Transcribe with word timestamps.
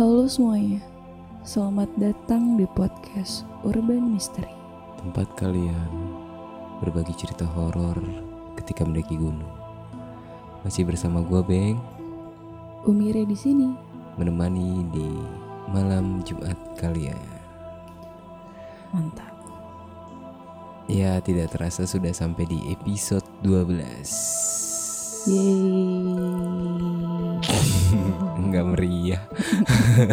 Halo 0.00 0.24
semuanya, 0.24 0.80
selamat 1.44 1.92
datang 2.00 2.56
di 2.56 2.64
podcast 2.72 3.44
Urban 3.68 4.16
Mystery. 4.16 4.48
Tempat 4.96 5.28
kalian 5.36 5.92
berbagi 6.80 7.12
cerita 7.12 7.44
horor 7.44 8.00
ketika 8.56 8.80
mendaki 8.88 9.20
gunung. 9.20 9.52
Masih 10.64 10.88
bersama 10.88 11.20
gua 11.20 11.44
Beng, 11.44 11.76
Umire 12.88 13.28
di 13.28 13.36
sini. 13.36 13.76
menemani 14.16 14.88
di 14.88 15.20
malam 15.68 16.24
Jumat 16.24 16.56
kalian. 16.80 17.20
Mantap. 18.96 19.36
Ya, 20.88 21.20
tidak 21.20 21.52
terasa 21.52 21.84
sudah 21.84 22.16
sampai 22.16 22.48
di 22.48 22.72
episode 22.72 23.28
12. 23.44 25.28
Yeay. 25.28 26.29
Enggak 28.50 28.66
meriah. 28.66 29.22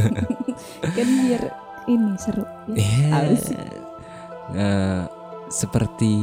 kan 0.96 1.10
biar 1.26 1.44
ini 1.90 2.14
seru. 2.22 2.46
Ya. 2.70 3.34
Sih? 3.34 3.58
Nah, 4.54 5.10
seperti 5.50 6.14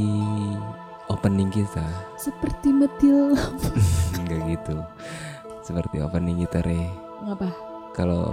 opening 1.11 1.51
kita. 1.51 1.83
Seperti 2.15 2.71
metil. 2.71 3.35
Enggak 4.23 4.41
gitu. 4.47 4.79
Seperti 5.67 5.99
opening 6.07 6.47
kita, 6.47 6.63
Re. 6.63 6.87
Ngapa? 7.27 7.51
Kalau 7.99 8.31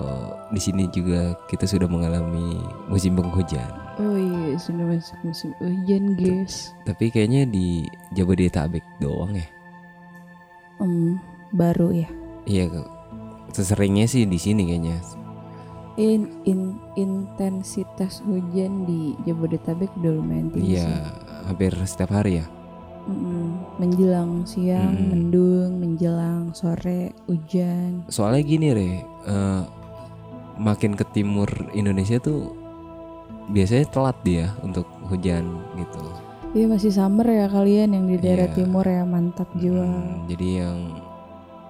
di 0.54 0.62
sini 0.62 0.86
juga 0.94 1.34
kita 1.50 1.66
sudah 1.66 1.90
mengalami 1.90 2.62
musim 2.86 3.18
penghujan. 3.18 3.70
Oh 3.98 4.18
iya, 4.18 4.58
sudah 4.62 4.90
masuk 4.90 5.18
musim 5.26 5.58
hujan 5.58 6.18
guys. 6.18 6.78
Tapi 6.86 7.09
kayaknya 7.09 7.50
di 7.50 7.86
Jabodetabek 8.13 8.86
doang 9.02 9.38
ya. 9.38 9.46
Hmm, 10.78 11.18
baru 11.53 11.94
ya. 11.94 12.09
Iya. 12.46 13.00
Seseringnya 13.51 14.07
sih 14.07 14.23
di 14.23 14.35
sini 14.35 14.66
kayaknya. 14.66 14.97
In, 16.00 16.31
in 16.47 16.79
intensitas 16.95 18.23
hujan 18.23 18.88
di 18.88 19.13
Jabodetabek 19.23 19.91
udah 20.00 20.12
lumayan 20.16 20.47
tinggi 20.50 20.79
Iya, 20.79 20.88
sih. 20.88 20.97
hampir 21.45 21.72
setiap 21.84 22.16
hari 22.16 22.39
ya. 22.39 22.45
Mm-mm. 23.01 23.59
Menjelang 23.78 24.45
siang, 24.45 24.94
Mm-mm. 24.94 25.09
mendung, 25.12 25.72
menjelang 25.78 26.53
sore, 26.53 27.12
hujan. 27.28 28.07
Soalnya 28.07 28.41
gini, 28.41 28.67
Re. 28.72 28.91
eh, 29.28 29.62
makin 30.56 30.94
ke 30.94 31.03
timur 31.12 31.50
Indonesia 31.73 32.18
tuh 32.18 32.53
biasanya 33.50 33.89
telat 33.89 34.18
dia 34.22 34.53
untuk 34.62 34.85
hujan 35.09 35.44
gitu. 35.75 36.01
Iya 36.51 36.66
masih 36.68 36.91
summer 36.91 37.25
ya 37.25 37.47
kalian 37.47 37.95
yang 37.95 38.06
di 38.07 38.16
daerah 38.16 38.47
Iya. 38.47 38.56
timur 38.56 38.83
ya 38.83 39.03
mantap 39.03 39.47
jiwa. 39.56 39.88
Hmm, 39.88 40.28
jadi 40.28 40.47
yang 40.63 40.78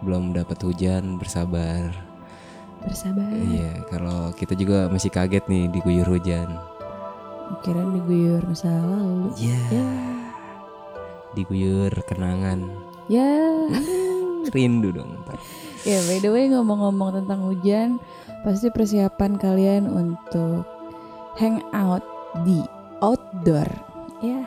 belum 0.01 0.33
dapat 0.33 0.57
hujan 0.61 1.17
bersabar. 1.17 1.93
Bersabar. 2.81 3.29
Iya, 3.29 3.85
kalau 3.87 4.33
kita 4.33 4.53
juga 4.53 4.89
masih 4.89 5.09
kaget 5.09 5.45
nih 5.45 5.69
diguyur 5.69 6.07
hujan. 6.07 6.49
Kira 7.61 7.83
diguyur 7.85 8.41
masa 8.43 8.71
lalu. 8.71 9.29
Iya. 9.37 9.59
Ya, 9.69 9.87
Diguyur 11.31 11.91
kenangan. 12.05 12.67
ya. 13.07 13.29
Rindu 14.55 14.89
dong. 14.91 15.21
ntar. 15.21 15.37
Ya 15.81 16.01
by 16.05 16.17
the 16.17 16.29
way 16.29 16.49
ngomong-ngomong 16.49 17.13
tentang 17.15 17.45
hujan, 17.45 18.01
pasti 18.41 18.67
persiapan 18.67 19.37
kalian 19.37 19.85
untuk 19.85 20.65
hang 21.37 21.61
out 21.71 22.01
di 22.41 22.65
outdoor. 22.99 23.69
Ya, 24.21 24.41
Eh, 24.41 24.45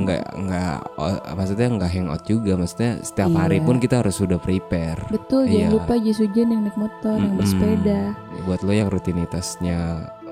Hmm. 0.00 0.02
enggak 0.02 0.24
enggak 0.32 0.76
oh, 0.96 1.12
maksudnya 1.30 1.68
enggak 1.68 1.92
hangout 1.92 2.22
juga 2.24 2.52
maksudnya 2.54 2.90
setiap 3.00 3.30
hari 3.36 3.58
Iya. 3.58 3.66
pun 3.66 3.76
kita 3.76 3.94
harus 4.00 4.16
sudah 4.16 4.36
prepare 4.36 5.04
betul 5.06 5.44
Iya. 5.44 5.68
jangan 5.68 5.72
lupa 5.74 5.94
jas 5.96 6.18
hujan 6.18 6.48
yang 6.48 6.62
naik 6.62 6.74
motor, 6.74 7.14
yang 7.14 7.24
Mm-mm. 7.28 7.38
bersepeda. 7.38 8.00
buat 8.42 8.60
lo 8.60 8.72
yang 8.72 8.88
rutinitasnya 8.88 9.78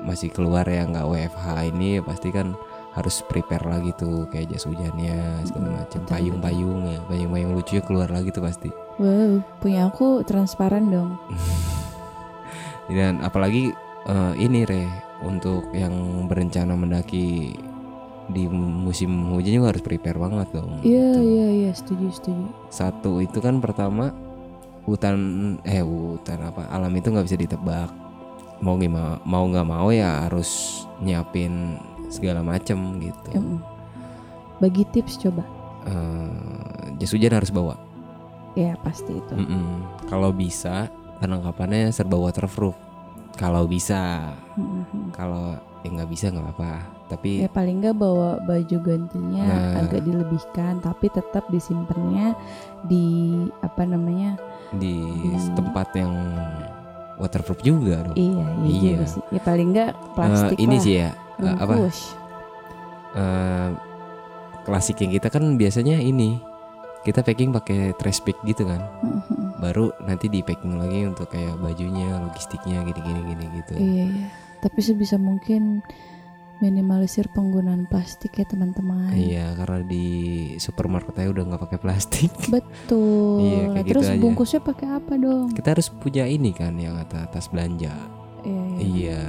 masih 0.00 0.28
keluar 0.28 0.64
ya 0.64 0.82
nggak 0.82 1.04
WFH 1.04 1.46
ini 1.68 2.00
pasti 2.00 2.30
kan 2.30 2.56
harus 2.90 3.20
prepare 3.22 3.62
lagi 3.62 3.92
tuh 3.92 4.26
kayak 4.26 4.48
jas 4.48 4.64
hujannya 4.64 5.44
segala 5.44 5.68
Mm, 5.68 5.76
macam 5.76 6.00
payung-payung 6.08 6.80
ya 6.88 6.98
payung-payung 7.04 7.52
lucu 7.52 7.78
keluar 7.80 8.08
lagi 8.08 8.30
tuh 8.30 8.40
pasti 8.40 8.72
Wow, 8.96 9.44
punya 9.58 9.86
aku 9.86 10.24
transparan 10.24 10.88
dong. 10.88 11.14
dan 12.88 13.20
apalagi 13.20 13.70
eh, 14.06 14.32
ini 14.36 14.64
re 14.64 14.82
untuk 15.20 15.66
yang 15.72 15.92
berencana 16.24 16.72
mendaki 16.72 17.52
di 18.28 18.44
musim 18.50 19.08
hujan 19.32 19.56
juga 19.56 19.72
harus 19.72 19.80
prepare 19.80 20.16
banget 20.16 20.48
dong 20.52 20.80
Iya, 20.80 21.08
Gitu. 21.10 21.20
iya, 21.24 21.46
iya, 21.50 21.70
setuju, 21.72 22.06
setuju. 22.10 22.44
satu 22.68 23.18
itu 23.18 23.38
kan 23.38 23.56
pertama 23.58 24.12
hutan 24.84 25.16
eh 25.62 25.80
hutan 25.80 26.40
apa 26.42 26.68
alam 26.68 26.88
itu 26.90 27.08
nggak 27.08 27.24
bisa 27.24 27.36
ditebak 27.36 27.88
mau 28.58 28.74
gimana 28.74 29.20
mau 29.22 29.44
nggak 29.44 29.64
mau 29.64 29.88
ya 29.88 30.24
harus 30.24 30.48
nyiapin 30.98 31.76
segala 32.08 32.40
macem 32.40 32.76
gitu 32.98 33.30
Mm-mm. 33.34 33.60
Bagi 34.58 34.82
tips 34.88 35.20
coba. 35.20 35.46
Eh, 35.84 36.32
jas 36.96 37.12
hujan 37.12 37.30
harus 37.32 37.48
bawa 37.48 37.78
Ya 38.52 38.74
pasti 38.78 39.14
itu. 39.14 39.34
Mm-mm. 39.34 39.86
kalau 40.10 40.32
bisa 40.32 40.88
perlengkapannya 41.16 41.88
serba 41.88 42.16
waterproof 42.16 42.74
kalau 43.34 43.64
bisa 43.64 44.34
Mm-mm. 44.54 45.12
kalau 45.12 45.54
ya 45.78 45.88
nggak 45.88 46.08
bisa 46.08 46.28
nggak 46.28 46.44
apa-apa 46.44 46.72
tapi 47.06 47.40
Ya 47.40 47.48
paling 47.48 47.80
nggak 47.80 47.96
bawa 47.96 48.36
baju 48.40 48.76
gantinya 48.78 49.44
Nah. 49.44 49.80
agak 49.80 50.02
dilebihkan, 50.02 50.76
tapi 50.78 51.08
tetap 51.08 51.46
disimpannya 51.48 52.36
di 52.84 53.06
apa 53.60 53.82
namanya? 53.82 54.36
di 54.70 55.00
Hmm. 55.00 55.56
tempat 55.56 55.88
yang 55.94 56.12
waterproof 57.16 57.58
juga 57.60 58.04
dong 58.04 58.12
Iya, 58.14 58.44
iya, 58.60 58.68
Iya. 58.68 58.90
juga 58.92 59.06
sih. 59.08 59.22
Ya 59.30 59.40
paling 59.40 59.68
nggak 59.72 59.90
Eh, 59.90 60.12
plastik 60.12 60.58
ini 60.58 60.70
lah. 60.70 60.82
sih 60.82 60.94
ya 60.94 61.10
eh, 61.38 61.54
apa 61.54 61.72
bungkus. 61.72 62.00
eh 63.14 63.68
klasiknya 64.62 65.08
kita 65.10 65.28
kan 65.28 65.56
biasanya 65.56 65.96
ini 65.96 66.36
kita 67.00 67.22
packing 67.22 67.48
pakai 67.50 67.96
trash 67.96 68.20
bag 68.20 68.36
gitu 68.44 68.62
kan 68.62 68.84
Mm-mm. 69.00 69.56
baru 69.56 69.88
nanti 69.98 70.28
di 70.28 70.44
packing 70.44 70.76
lagi 70.76 71.08
untuk 71.08 71.24
kayak 71.26 71.56
bajunya 71.56 72.20
logistiknya 72.20 72.84
gini 72.84 73.00
gini 73.00 73.20
gini 73.24 73.44
gitu 73.56 73.72
Iya, 73.74 74.04
iya. 74.04 74.28
Tapi 74.58 74.78
sebisa 74.78 75.16
mungkin 75.16 75.80
minimalisir 76.58 77.30
penggunaan 77.30 77.86
plastik 77.86 78.34
ya 78.34 78.44
teman-teman. 78.44 79.14
iya 79.14 79.54
karena 79.54 79.78
di 79.80 80.06
supermarket 80.56 81.14
aja 81.16 81.30
udah 81.30 81.44
nggak 81.46 81.62
pakai 81.62 81.78
plastik 81.78 82.34
Betul. 82.50 83.38
Iya, 83.40 83.54
kayak 83.54 83.68
Nah, 83.68 83.78
gitu 83.78 83.90
Terus 83.94 84.08
aja. 84.08 84.18
bungkusnya 84.18 84.60
pakai 84.60 84.86
apa 84.90 85.12
dong? 85.14 85.46
kita 85.52 85.68
harus 85.70 85.86
punya 85.88 86.26
ini 86.26 86.50
kan 86.50 86.74
yang 86.74 86.98
kata 86.98 87.30
tas 87.30 87.46
belanja 87.46 87.94
Iya, 88.40 88.62
iya. 88.74 88.82
iya 88.82 89.22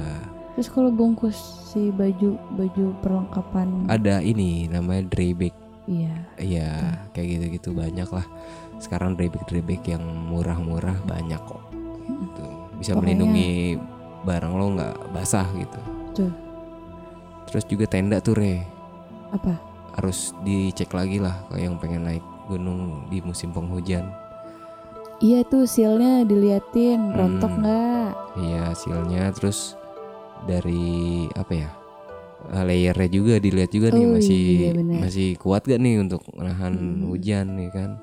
Terus 0.52 0.68
kalau 0.68 0.90
bungkus 0.90 1.38
si 1.64 1.88
baju 1.88 2.34
baju 2.52 2.84
perlengkapan, 2.98 3.86
ada 3.86 4.18
ini 4.18 4.66
namanya 4.66 5.06
dry 5.06 5.30
bag 5.30 5.54
iya. 5.86 6.10
iya 6.36 6.70
kayak 7.10 7.26
gitu 7.30 7.44
gitu 7.52 7.68
banyak 7.72 8.06
lah 8.06 8.26
sekarang 8.76 9.14
dry 9.14 9.30
bag 9.30 9.46
dry 9.46 9.62
bag 9.62 9.78
yang 9.84 10.02
murah-murah 10.26 10.98
banyak 11.04 11.38
kok 11.40 11.62
gitu. 12.08 12.42
bisa 12.74 12.90
Pokoknya- 12.90 12.98
melindungi 12.98 13.50
barang 14.22 14.52
lo 14.52 14.66
nggak 14.74 14.94
basah 15.10 15.46
gitu 15.52 15.80
Betul. 16.06 16.30
terus 17.46 17.64
juga 17.64 17.84
tenda 17.84 18.18
tuh 18.18 18.34
re 18.34 18.62
Apa? 19.30 19.54
harus 19.92 20.32
dicek 20.40 20.90
lagi 20.90 21.18
lah 21.18 21.34
kalau 21.46 21.60
yang 21.60 21.76
pengen 21.76 22.04
naik 22.04 22.22
gunung 22.46 23.06
di 23.06 23.20
musim 23.20 23.50
penghujan 23.50 24.06
Iya 25.20 25.44
tuh 25.44 25.68
sealnya 25.68 26.24
diliatin 26.24 27.12
rontok 27.12 27.52
Hmm. 27.52 27.60
nggak? 27.60 28.08
iya 28.38 28.60
hasilnya 28.66 29.28
terus 29.30 29.76
dari 30.42 31.28
apa 31.30 31.52
ya 31.54 31.68
eh, 32.50 32.64
layernya 32.64 33.08
juga 33.10 33.34
dilihat 33.36 33.68
juga 33.68 33.92
nih 33.92 34.00
Oh, 34.00 34.16
masih 34.16 34.40
iya, 34.56 34.70
benar. 34.72 34.98
masih 34.98 35.36
kuat 35.36 35.62
gak 35.62 35.76
nih 35.76 36.00
untuk 36.00 36.24
nahan 36.34 36.72
Hmm. 36.72 37.04
hujan 37.06 37.52
nih 37.52 37.68
kan 37.68 38.00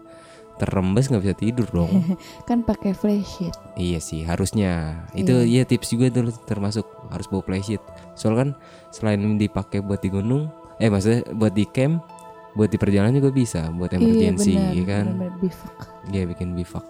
terembes 0.57 1.07
nggak 1.09 1.23
bisa 1.23 1.35
tidur 1.37 1.67
dong 1.69 2.17
Kan 2.49 2.65
pakai 2.65 2.93
flashlight. 2.97 3.53
iya 3.77 4.01
sih 4.01 4.25
harusnya 4.25 5.05
itu 5.13 5.33
iya 5.45 5.63
tips 5.63 5.93
juga 5.93 6.09
tuh 6.09 6.33
termasuk 6.45 6.85
harus 7.13 7.29
bawa 7.29 7.45
flashlight 7.45 7.83
soalnya 8.17 8.37
kan 8.37 8.49
selain 8.89 9.21
dipakai 9.37 9.85
buat 9.85 10.01
di 10.01 10.09
gunung 10.09 10.49
eh 10.81 10.89
maksudnya 10.89 11.25
buat 11.33 11.53
di 11.53 11.65
camp 11.69 12.01
buat 12.57 12.73
di 12.73 12.77
perjalanan 12.81 13.13
juga 13.21 13.29
bisa 13.29 13.69
buat 13.69 13.93
emergency 13.93 14.57
iya, 14.57 14.73
benar, 14.73 14.73
ya 14.73 14.83
kan 14.89 15.05
bivak. 15.37 15.77
Iya 16.09 16.23
bikin 16.25 16.49
bivak 16.57 16.85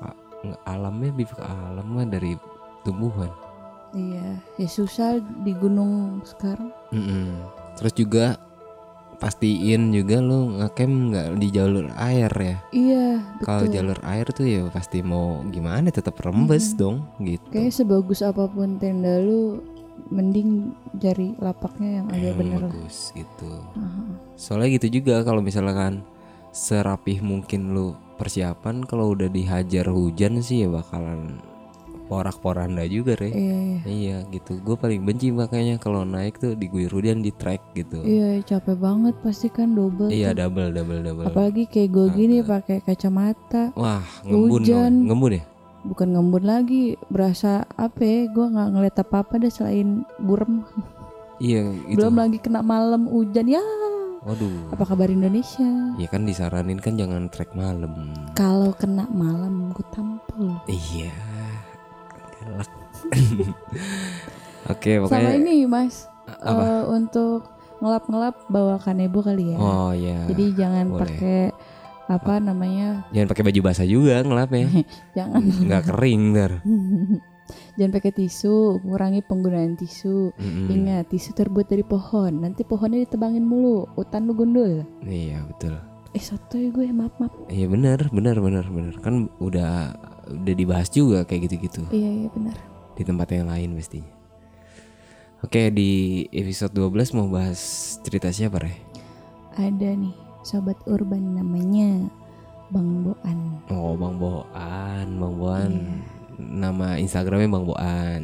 alamnya 0.64 1.12
bivak 1.12 1.44
alam 1.44 1.88
mah 1.92 2.08
dari 2.08 2.40
tumbuhan. 2.88 3.28
Iya, 3.92 4.40
ya 4.60 4.68
susah 4.68 5.20
di 5.44 5.52
gunung 5.56 6.24
sekarang. 6.24 6.72
Mm-mm. 6.96 7.36
Terus 7.80 7.94
juga 7.96 8.26
pastiin 9.18 9.90
juga 9.90 10.18
lu 10.20 10.58
ngecamp 10.58 10.94
nggak 11.10 11.28
di 11.36 11.48
jalur 11.50 11.86
air 11.96 12.30
ya. 12.32 12.56
Iya, 12.70 13.06
Kalau 13.42 13.66
jalur 13.66 13.98
air 14.04 14.26
tuh 14.30 14.46
ya 14.46 14.62
pasti 14.68 15.02
mau 15.02 15.42
gimana 15.48 15.90
tetap 15.90 16.18
rembes 16.18 16.72
Mhm. 16.72 16.78
dong 16.78 16.98
gitu. 17.20 17.46
Kayaknya 17.50 17.74
sebagus 17.74 18.20
apa 18.22 18.46
pun 18.46 18.78
tenda 18.78 19.18
lu, 19.18 19.62
mending 20.08 20.72
cari 20.96 21.34
lapaknya 21.38 22.00
yang 22.00 22.08
agak 22.08 22.22
Yang 22.24 22.38
bener 22.38 22.60
lah. 22.60 22.72
bagus 22.72 22.98
gitu. 23.12 23.52
Aha. 23.74 24.02
Soalnya 24.36 24.70
gitu 24.72 24.88
juga 25.02 25.22
kalau 25.22 25.42
misalkan 25.42 26.06
serapih 26.50 27.20
mungkin 27.20 27.74
lu 27.74 27.88
persiapan 28.16 28.82
kalau 28.82 29.14
udah 29.14 29.28
dihajar 29.28 29.86
hujan 29.88 30.40
sih 30.40 30.66
ya 30.66 30.70
bakalan 30.70 31.38
porak-poranda 32.08 32.88
juga 32.88 33.14
re. 33.20 33.30
Iya, 33.30 33.58
iya. 33.60 33.80
Iya 33.86 34.18
gitu. 34.32 34.58
Gue 34.64 34.80
paling 34.80 35.04
benci 35.04 35.30
makanya 35.30 35.76
kalau 35.78 36.08
naik 36.08 36.40
tuh 36.40 36.56
diguyur 36.56 36.90
hujan 36.90 37.20
di 37.22 37.36
trek 37.36 37.62
gitu. 37.76 38.02
Iya, 38.02 38.42
capek 38.48 38.80
banget 38.80 39.14
pasti 39.22 39.52
kan 39.52 39.76
double. 39.76 40.10
Iya 40.10 40.32
tuh. 40.32 40.48
double 40.48 40.70
double 40.74 41.02
double. 41.04 41.26
Apalagi 41.28 41.64
kayak 41.68 41.90
gue 41.92 42.08
gini 42.16 42.38
pakai 42.42 42.80
kacamata, 42.82 43.76
Wah 43.76 44.04
ngembun 44.24 44.64
Hujan. 44.64 44.94
dong. 45.04 45.08
Ngembun 45.12 45.34
ya? 45.38 45.44
bukan 45.88 46.20
ngembun 46.20 46.44
lagi, 46.44 47.00
berasa 47.08 47.64
apa 47.80 48.02
ya? 48.04 48.28
Gue 48.28 48.46
nggak 48.52 48.70
ngeliat 48.76 48.98
apa-apa 49.00 49.40
deh 49.40 49.52
selain 49.54 50.04
burem. 50.20 50.68
Iya 51.38 51.70
itu. 51.88 52.02
Belum 52.02 52.18
lagi 52.18 52.38
kena 52.42 52.66
malam 52.66 53.06
hujan 53.08 53.48
ya. 53.48 53.62
Waduh. 54.28 54.76
Apa 54.76 54.84
kabar 54.84 55.08
Indonesia? 55.08 55.96
Ya 55.96 56.08
kan 56.12 56.28
disaranin 56.28 56.84
kan 56.84 57.00
jangan 57.00 57.32
trek 57.32 57.56
malam. 57.56 58.12
Kalau 58.36 58.76
kena 58.76 59.08
malam 59.08 59.72
gue 59.72 59.86
tampol. 59.96 60.60
Iya. 60.68 61.14
Oke 64.68 65.00
Sama 65.00 65.04
pokoknya. 65.08 65.32
ini 65.40 65.64
Mas, 65.64 66.12
Apa? 66.28 66.60
eh, 66.60 66.84
untuk 66.92 67.48
ngelap-ngelap 67.80 68.36
bawa 68.50 68.76
kanebo 68.82 69.22
kali 69.24 69.54
ya. 69.54 69.58
Oh 69.60 69.92
iya. 69.94 70.26
Jadi 70.28 70.46
jangan 70.58 70.92
pakai 70.92 71.52
apa 72.08 72.34
namanya? 72.40 73.08
Jangan 73.12 73.28
pakai 73.32 73.44
baju 73.48 73.60
basah 73.64 73.88
juga 73.88 74.24
ngelap 74.24 74.50
ya. 74.56 74.68
Jangan 75.18 75.42
Nggak 75.44 75.84
kering 75.94 76.22
ntar. 76.36 76.52
jangan 77.80 77.92
pakai 77.96 78.12
tisu, 78.12 78.84
kurangi 78.84 79.24
penggunaan 79.24 79.80
tisu. 79.80 80.36
Mm-mm. 80.36 80.68
Ingat, 80.68 81.08
tisu 81.08 81.32
terbuat 81.32 81.72
dari 81.72 81.88
pohon. 81.88 82.44
Nanti 82.44 82.68
pohonnya 82.68 83.08
ditebangin 83.08 83.48
mulu, 83.48 83.88
hutan 83.96 84.28
lu 84.28 84.36
gundul. 84.36 84.84
Iya 85.08 85.48
betul. 85.48 85.80
Eh 86.18 86.24
sotoy 86.24 86.74
gue, 86.74 86.90
maaf 86.90 87.14
maaf. 87.22 87.30
Iya 87.46 87.70
benar 87.70 88.10
benar 88.10 88.42
benar 88.42 88.66
benar 88.66 88.98
kan 89.06 89.30
udah 89.38 89.94
udah 90.34 90.56
dibahas 90.58 90.90
juga 90.90 91.22
kayak 91.24 91.46
gitu-gitu 91.46 91.86
Iya 91.94 92.26
iya 92.26 92.30
benar. 92.34 92.58
di 92.98 93.06
tempat 93.06 93.30
yang 93.30 93.46
lain 93.46 93.78
mestinya. 93.78 94.10
Oke 95.46 95.70
di 95.70 96.26
episode 96.34 96.74
12 96.74 97.14
mau 97.14 97.30
bahas 97.30 97.62
cerita 98.02 98.34
siapa 98.34 98.66
Re? 98.66 98.74
Ada 99.54 99.94
nih 99.94 100.18
sobat 100.42 100.82
urban 100.90 101.38
namanya 101.38 102.10
Bang 102.74 103.06
Boan. 103.06 103.62
Oh 103.70 103.94
Bang 103.94 104.18
Boan, 104.18 105.08
Bang 105.22 105.36
Boan. 105.38 105.70
Iya. 105.70 105.94
Nama 106.42 106.88
Instagramnya 106.98 107.54
Bang 107.54 107.70
Boan. 107.70 108.22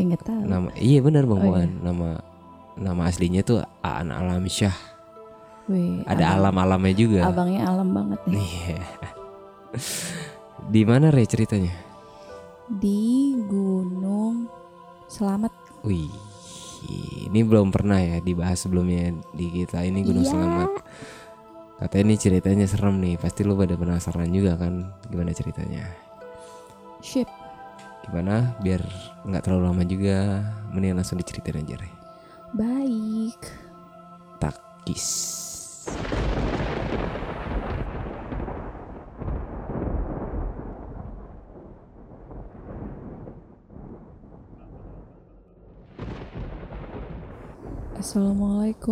Eh 0.00 0.08
tahu. 0.16 0.40
Nama 0.48 0.68
iya 0.80 1.04
benar 1.04 1.28
Bang 1.28 1.44
Oh, 1.44 1.52
Boan. 1.52 1.68
Nama 1.84 2.08
nama 2.80 3.02
aslinya 3.04 3.44
tuh 3.44 3.60
Aan 3.84 4.08
Alamsyah. 4.08 4.72
Weh, 5.70 6.02
Ada 6.02 6.34
alam-alamnya 6.34 6.94
juga. 6.98 7.20
Abangnya 7.30 7.70
alam 7.70 7.94
banget 7.94 8.18
nih. 8.26 8.42
Iya. 8.42 8.82
Di 10.66 10.82
mana 10.82 11.14
Re 11.14 11.22
ceritanya? 11.30 11.70
Di 12.66 13.38
Gunung 13.46 14.50
Selamat. 15.10 15.50
Wih, 15.86 16.10
ini 17.26 17.42
belum 17.42 17.74
pernah 17.74 17.98
ya 17.98 18.22
dibahas 18.22 18.62
sebelumnya 18.62 19.10
di 19.34 19.46
kita 19.50 19.82
ini 19.82 20.06
Gunung 20.06 20.22
Iya. 20.22 20.34
Selamat. 20.34 20.70
Katanya 21.82 22.04
ini 22.06 22.16
ceritanya 22.18 22.66
serem 22.70 22.98
nih, 23.02 23.18
pasti 23.18 23.42
lu 23.42 23.58
pada 23.58 23.74
penasaran 23.74 24.30
juga 24.30 24.54
kan 24.54 24.90
gimana 25.10 25.34
ceritanya. 25.34 25.86
Ship. 27.02 27.26
Gimana? 28.06 28.54
Biar 28.62 28.82
nggak 29.26 29.42
terlalu 29.46 29.62
lama 29.66 29.82
juga, 29.86 30.46
mending 30.70 30.98
langsung 30.98 31.18
diceritain 31.18 31.62
aja 31.62 31.74
Re. 31.78 31.90
Baik. 32.54 33.40
Takis. 34.38 35.06
Assalamualaikum 35.80 35.96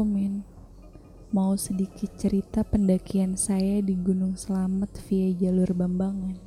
Min. 0.08 0.48
Mau 1.28 1.52
sedikit 1.60 2.08
cerita 2.16 2.64
pendakian 2.64 3.36
saya 3.36 3.84
di 3.84 3.92
Gunung 3.92 4.40
Selamat 4.40 4.88
via 5.12 5.28
jalur 5.36 5.68
Bambangan. 5.76 6.40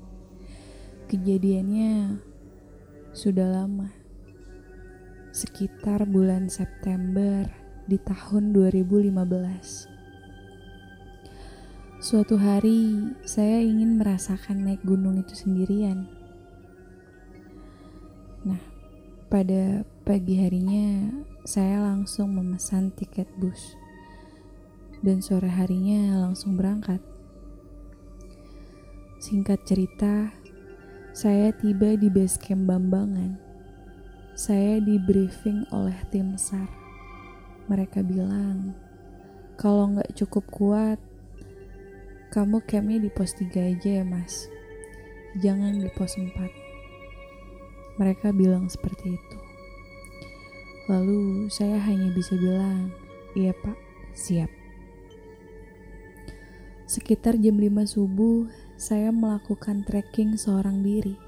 Kejadiannya 1.05 2.17
sudah 3.13 3.61
lama 3.61 3.93
Sekitar 5.29 6.10
bulan 6.10 6.50
September 6.50 7.45
di 7.86 8.01
tahun 8.01 8.57
2015 8.57 9.90
Suatu 12.01 12.34
hari 12.34 13.13
saya 13.29 13.62
ingin 13.62 14.01
merasakan 14.01 14.65
naik 14.65 14.81
gunung 14.81 15.22
itu 15.22 15.38
sendirian 15.38 16.10
Nah 18.41 18.58
pada 19.29 19.86
pagi 20.01 20.41
harinya 20.41 21.13
saya 21.46 21.77
langsung 21.77 22.34
memesan 22.34 22.89
tiket 22.98 23.29
bus 23.38 23.77
dan 25.05 25.22
sore 25.22 25.46
harinya 25.46 26.25
langsung 26.25 26.58
berangkat. 26.58 27.05
Singkat 29.22 29.62
cerita, 29.70 30.34
saya 31.13 31.53
tiba 31.53 31.93
di 32.01 32.10
base 32.10 32.41
camp 32.41 32.65
Bambangan. 32.65 33.38
Saya 34.34 34.81
di 34.81 34.98
briefing 34.98 35.70
oleh 35.70 36.01
tim 36.10 36.34
SAR. 36.34 36.65
Mereka 37.70 38.01
bilang, 38.01 38.74
kalau 39.53 39.93
nggak 39.93 40.17
cukup 40.17 40.50
kuat, 40.50 40.98
kamu 42.31 42.63
campnya 42.63 42.95
di 43.03 43.11
pos 43.11 43.35
3 43.35 43.75
aja 43.75 44.00
ya 44.00 44.05
mas. 44.07 44.47
Jangan 45.35 45.83
di 45.83 45.91
pos 45.91 46.15
4. 46.15 46.31
Mereka 48.00 48.31
bilang 48.31 48.71
seperti 48.71 49.19
itu. 49.19 49.38
Lalu 50.88 51.51
saya 51.51 51.75
hanya 51.83 52.07
bisa 52.15 52.39
bilang, 52.39 52.95
iya 53.35 53.51
pak, 53.51 53.75
siap. 54.15 54.47
Sekitar 56.88 57.35
jam 57.35 57.59
5 57.59 57.67
subuh, 57.83 58.47
saya 58.79 59.11
melakukan 59.11 59.83
trekking 59.83 60.39
seorang 60.39 60.79
diri. 60.88 61.19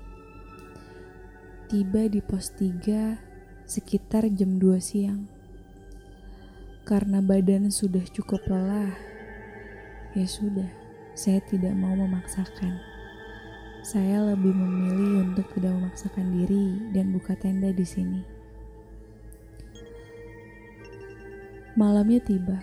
Tiba 1.68 2.08
di 2.08 2.24
pos 2.24 2.56
3 2.56 3.20
sekitar 3.68 4.32
jam 4.32 4.56
2 4.56 4.80
siang. 4.80 5.28
Karena 6.88 7.20
badan 7.20 7.72
sudah 7.72 8.04
cukup 8.08 8.44
lelah, 8.48 8.96
ya 10.16 10.28
sudah, 10.28 10.83
saya 11.14 11.38
tidak 11.46 11.78
mau 11.78 11.94
memaksakan. 11.94 12.82
Saya 13.86 14.34
lebih 14.34 14.50
memilih 14.50 15.30
untuk 15.30 15.46
tidak 15.54 15.78
memaksakan 15.78 16.28
diri 16.34 16.90
dan 16.90 17.14
buka 17.14 17.38
tenda 17.38 17.70
di 17.70 17.86
sini. 17.86 18.22
Malamnya 21.78 22.22
tiba. 22.22 22.58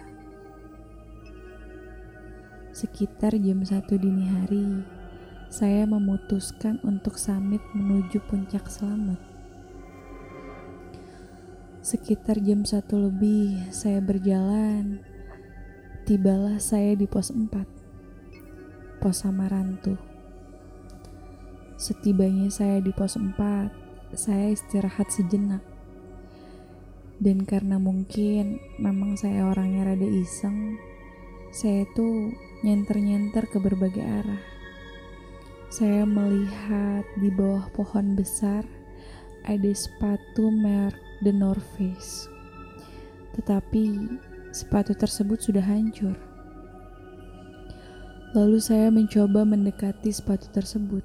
Sekitar 2.75 3.37
jam 3.39 3.67
1 3.67 3.85
dini 3.99 4.25
hari, 4.31 4.83
saya 5.51 5.83
memutuskan 5.85 6.79
untuk 6.87 7.19
samit 7.19 7.61
menuju 7.75 8.23
puncak 8.31 8.71
selamat. 8.71 9.21
Sekitar 11.83 12.39
jam 12.41 12.63
1 12.63 12.81
lebih, 12.97 13.69
saya 13.75 14.01
berjalan. 14.01 15.03
Tibalah 16.09 16.57
saya 16.57 16.97
di 16.97 17.05
pos 17.05 17.29
4. 17.29 17.80
Pos 19.01 19.25
Samarantu. 19.25 19.97
Setibanya 21.81 22.53
saya 22.53 22.85
di 22.85 22.93
pos 22.93 23.17
4, 23.17 23.33
saya 24.13 24.53
istirahat 24.53 25.09
sejenak. 25.09 25.65
Dan 27.17 27.49
karena 27.49 27.81
mungkin 27.81 28.61
memang 28.77 29.17
saya 29.17 29.49
orangnya 29.49 29.89
rada 29.89 30.05
iseng, 30.05 30.77
saya 31.49 31.89
tuh 31.97 32.37
nyenter-nyenter 32.61 33.49
ke 33.49 33.57
berbagai 33.57 34.05
arah. 34.05 34.45
Saya 35.73 36.05
melihat 36.05 37.09
di 37.17 37.33
bawah 37.33 37.73
pohon 37.73 38.13
besar 38.13 38.69
ada 39.49 39.73
sepatu 39.73 40.53
merek 40.53 41.01
The 41.25 41.33
North 41.33 41.65
Face. 41.81 42.29
Tetapi 43.33 44.13
sepatu 44.53 44.93
tersebut 44.93 45.41
sudah 45.41 45.65
hancur. 45.65 46.30
Lalu 48.31 48.63
saya 48.63 48.95
mencoba 48.95 49.43
mendekati 49.43 50.15
sepatu 50.15 50.47
tersebut, 50.55 51.03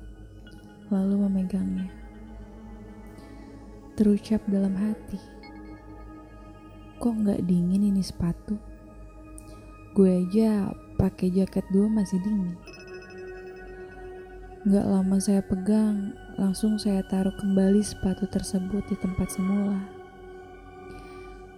lalu 0.93 1.25
memegangnya. 1.25 1.89
Terucap 3.97 4.45
dalam 4.45 4.77
hati, 4.77 5.17
kok 7.01 7.17
nggak 7.17 7.41
dingin 7.49 7.89
ini 7.89 8.05
sepatu? 8.05 8.61
Gue 9.97 10.21
aja 10.21 10.69
pakai 11.01 11.33
jaket 11.33 11.65
dua 11.73 11.89
masih 11.89 12.21
dingin. 12.21 12.61
Nggak 14.69 14.85
lama 14.85 15.17
saya 15.17 15.41
pegang, 15.41 16.13
langsung 16.37 16.77
saya 16.77 17.01
taruh 17.09 17.33
kembali 17.41 17.81
sepatu 17.81 18.29
tersebut 18.29 18.85
di 18.85 19.01
tempat 19.01 19.33
semula. 19.33 19.81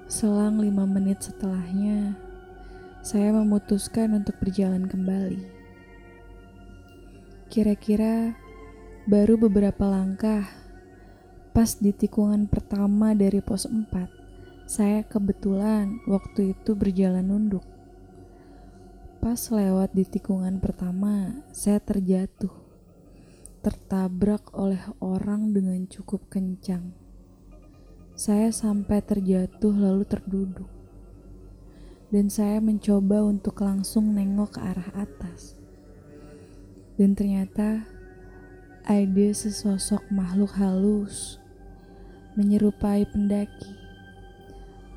Selang 0.08 0.64
lima 0.64 0.88
menit 0.88 1.28
setelahnya, 1.28 2.16
saya 3.04 3.36
memutuskan 3.36 4.16
untuk 4.16 4.40
berjalan 4.40 4.88
kembali. 4.88 5.57
Kira-kira 7.48 8.36
baru 9.08 9.40
beberapa 9.40 9.88
langkah, 9.88 10.46
Pas 11.58 11.74
di 11.74 11.90
tikungan 11.90 12.46
pertama 12.46 13.18
dari 13.18 13.42
pos 13.42 13.66
4, 13.66 14.70
saya 14.70 15.02
kebetulan 15.02 16.06
waktu 16.06 16.54
itu 16.54 16.78
berjalan 16.78 17.26
nunduk. 17.26 17.66
Pas 19.18 19.42
lewat 19.50 19.90
di 19.98 20.06
tikungan 20.06 20.62
pertama, 20.62 21.42
saya 21.50 21.82
terjatuh. 21.82 22.54
Tertabrak 23.66 24.54
oleh 24.54 24.78
orang 25.02 25.50
dengan 25.50 25.82
cukup 25.90 26.30
kencang. 26.30 26.94
Saya 28.14 28.54
sampai 28.54 29.02
terjatuh 29.02 29.74
lalu 29.74 30.06
terduduk. 30.06 30.70
Dan 32.14 32.30
saya 32.30 32.62
mencoba 32.62 33.26
untuk 33.26 33.66
langsung 33.66 34.14
nengok 34.14 34.54
ke 34.54 34.60
arah 34.62 34.94
atas. 34.94 35.57
Dan 36.98 37.14
ternyata 37.14 37.86
ada 38.82 39.28
sesosok 39.30 40.02
makhluk 40.10 40.58
halus 40.58 41.38
menyerupai 42.34 43.06
pendaki, 43.06 43.74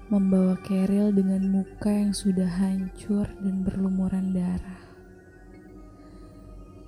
membawa 0.09 0.57
keril 0.65 1.13
dengan 1.13 1.45
muka 1.49 1.93
yang 1.93 2.17
sudah 2.17 2.49
hancur 2.49 3.29
dan 3.45 3.61
berlumuran 3.61 4.33
darah. 4.33 4.81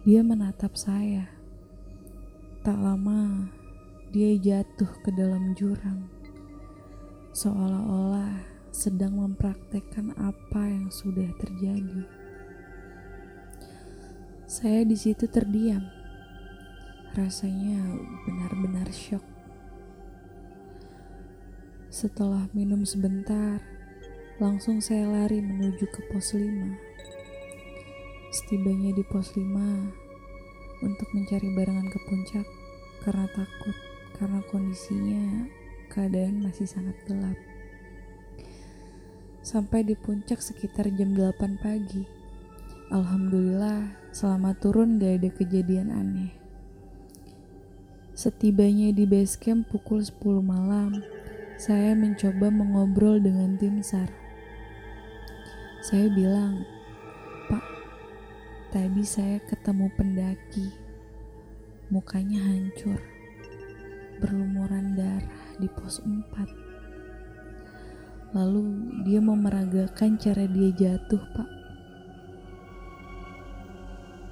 Dia 0.09 0.25
menatap 0.25 0.77
saya. 0.81 1.29
Tak 2.65 2.81
lama, 2.81 3.53
dia 4.13 4.33
jatuh 4.41 4.93
ke 5.05 5.13
dalam 5.13 5.53
jurang, 5.53 6.09
seolah-olah 7.37 8.45
sedang 8.73 9.21
mempraktekkan 9.21 10.17
apa 10.17 10.69
yang 10.69 10.89
sudah 10.89 11.29
terjadi. 11.37 12.22
Saya 14.53 14.85
di 14.85 14.93
situ 15.01 15.25
terdiam. 15.33 15.81
Rasanya 17.17 17.81
benar-benar 18.29 18.85
syok. 18.93 19.25
Setelah 21.89 22.53
minum 22.53 22.85
sebentar, 22.85 23.65
langsung 24.37 24.85
saya 24.85 25.09
lari 25.09 25.41
menuju 25.41 25.89
ke 25.89 26.05
pos 26.13 26.37
5. 26.37 26.69
Setibanya 28.29 28.93
di 28.93 29.01
pos 29.09 29.33
5 29.33 30.85
untuk 30.85 31.09
mencari 31.17 31.49
barengan 31.57 31.89
ke 31.89 31.97
puncak 32.05 32.45
karena 33.09 33.25
takut 33.33 33.77
karena 34.21 34.45
kondisinya 34.53 35.49
keadaan 35.89 36.45
masih 36.45 36.69
sangat 36.69 37.01
gelap. 37.09 37.41
Sampai 39.41 39.81
di 39.81 39.97
puncak 39.97 40.45
sekitar 40.45 40.93
jam 40.93 41.17
8 41.17 41.57
pagi. 41.57 42.05
Alhamdulillah 42.93 44.02
selama 44.13 44.53
turun 44.53 45.01
gak 45.01 45.25
ada 45.25 45.33
kejadian 45.33 45.89
aneh. 45.89 46.37
Setibanya 48.13 48.93
di 48.93 49.09
base 49.09 49.41
camp 49.41 49.73
pukul 49.73 50.05
10 50.05 50.45
malam, 50.45 51.01
saya 51.57 51.97
mencoba 51.97 52.53
mengobrol 52.53 53.17
dengan 53.17 53.57
tim 53.57 53.81
SAR. 53.81 54.13
Saya 55.81 56.13
bilang, 56.13 56.61
Pak, 57.49 57.65
tadi 58.69 59.01
saya 59.01 59.41
ketemu 59.49 59.89
pendaki. 59.97 60.69
Mukanya 61.89 62.53
hancur, 62.53 63.01
berlumuran 64.21 64.93
darah 64.93 65.57
di 65.57 65.73
pos 65.73 66.05
4. 66.05 68.37
Lalu 68.37 68.61
dia 69.09 69.25
memeragakan 69.25 70.21
cara 70.21 70.45
dia 70.49 70.71
jatuh, 70.73 71.21
Pak. 71.33 71.62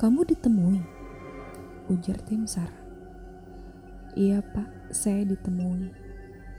Kamu 0.01 0.25
ditemui? 0.25 0.81
Ujar 1.93 2.17
tim 2.25 2.49
SAR. 2.49 2.73
Iya, 4.17 4.41
Pak, 4.41 4.97
saya 4.97 5.29
ditemui 5.29 5.93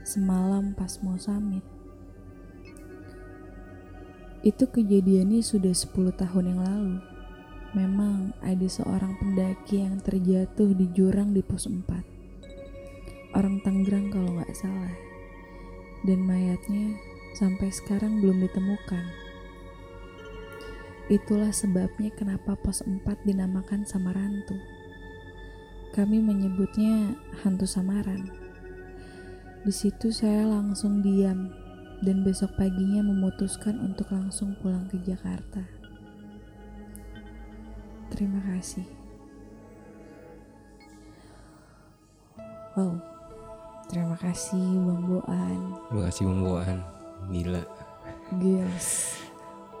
semalam 0.06 0.70
pas 0.78 1.02
mau 1.02 1.18
summit. 1.18 1.66
Itu 4.46 4.70
kejadiannya 4.70 5.42
sudah 5.42 5.74
10 5.74 6.14
tahun 6.14 6.54
yang 6.54 6.62
lalu. 6.62 7.02
Memang 7.74 8.30
ada 8.46 8.68
seorang 8.70 9.18
pendaki 9.18 9.82
yang 9.82 9.98
terjatuh 9.98 10.70
di 10.78 10.86
jurang 10.94 11.34
di 11.34 11.42
pos 11.42 11.66
4. 11.66 13.34
Orang 13.34 13.58
Tangerang 13.66 14.14
kalau 14.14 14.38
nggak 14.38 14.54
salah. 14.54 14.94
Dan 16.06 16.22
mayatnya 16.22 16.94
sampai 17.34 17.74
sekarang 17.74 18.22
belum 18.22 18.38
ditemukan. 18.46 19.21
Itulah 21.10 21.50
sebabnya 21.50 22.14
kenapa 22.14 22.54
pos 22.54 22.84
4 22.86 23.02
dinamakan 23.26 23.82
Samarantu. 23.82 24.54
Kami 25.92 26.24
menyebutnya 26.24 27.12
hantu 27.44 27.68
samaran. 27.68 28.32
Di 29.62 29.68
situ 29.68 30.08
saya 30.08 30.48
langsung 30.48 31.04
diam 31.04 31.52
dan 32.00 32.26
besok 32.26 32.56
paginya 32.56 33.04
memutuskan 33.04 33.78
untuk 33.78 34.08
langsung 34.10 34.56
pulang 34.58 34.88
ke 34.88 34.96
Jakarta. 35.04 35.62
Terima 38.08 38.40
kasih. 38.40 38.88
Wow, 42.72 42.96
terima 43.92 44.16
kasih 44.16 44.64
Bang 44.82 45.04
Boan. 45.04 45.60
Terima 45.92 46.02
kasih 46.08 46.22
Bang 46.24 46.40
Boan. 46.40 46.78
Gila. 47.28 47.62
Gils. 48.40 49.21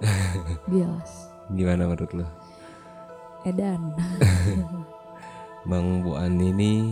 Gils. 0.72 1.30
Gimana 1.52 1.86
menurut 1.86 2.10
lo? 2.14 2.26
Edan. 3.46 3.94
Bang 5.68 6.02
Boan 6.02 6.42
ini 6.42 6.90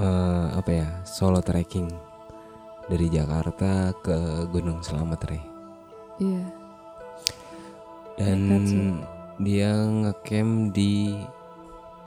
uh, 0.00 0.56
apa 0.56 0.70
ya 0.72 0.88
solo 1.04 1.44
trekking 1.44 1.88
dari 2.88 3.08
Jakarta 3.08 3.92
ke 4.00 4.48
Gunung 4.48 4.80
Selamat 4.84 5.20
Re. 5.28 5.40
Iya. 6.20 6.44
Dan 8.14 8.40
dia 9.42 9.74
ngecamp 9.74 10.70
di 10.70 11.18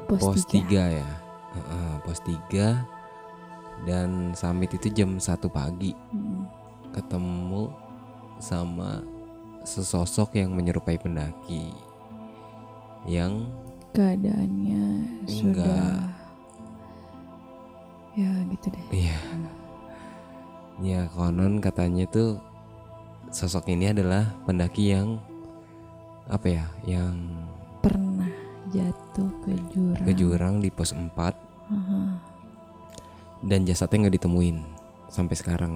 pos, 0.08 0.22
pos 0.22 0.46
3 0.48 1.02
ya. 1.02 1.10
Uh, 1.54 1.60
uh, 1.60 1.94
pos 2.06 2.22
3 2.24 3.86
dan 3.86 4.34
summit 4.34 4.74
itu 4.74 4.90
jam 4.94 5.18
satu 5.22 5.50
pagi. 5.50 5.94
Hmm. 6.14 6.46
Ketemu 6.94 7.70
sama 8.42 9.17
sesosok 9.68 10.40
yang 10.40 10.56
menyerupai 10.56 10.96
pendaki 10.96 11.76
yang 13.04 13.44
keadaannya 13.92 14.84
enggak, 15.28 15.28
sudah 15.28 15.84
ya 18.16 18.32
gitu 18.56 18.68
deh. 18.72 18.86
Iya. 18.96 19.20
Ya 20.78 21.02
konon 21.12 21.60
katanya 21.60 22.08
tuh 22.08 22.40
sosok 23.28 23.68
ini 23.76 23.92
adalah 23.92 24.32
pendaki 24.48 24.96
yang 24.96 25.20
apa 26.32 26.48
ya 26.48 26.66
yang 26.88 27.16
pernah 27.84 28.32
jatuh 28.72 29.32
ke 29.44 29.54
jurang. 29.72 30.06
ke 30.08 30.12
jurang 30.16 30.56
di 30.60 30.70
pos 30.72 30.92
4 30.92 31.08
uh-huh. 31.16 32.08
dan 33.48 33.64
jasadnya 33.64 34.08
nggak 34.08 34.16
ditemuin 34.24 34.58
sampai 35.12 35.36
sekarang. 35.36 35.74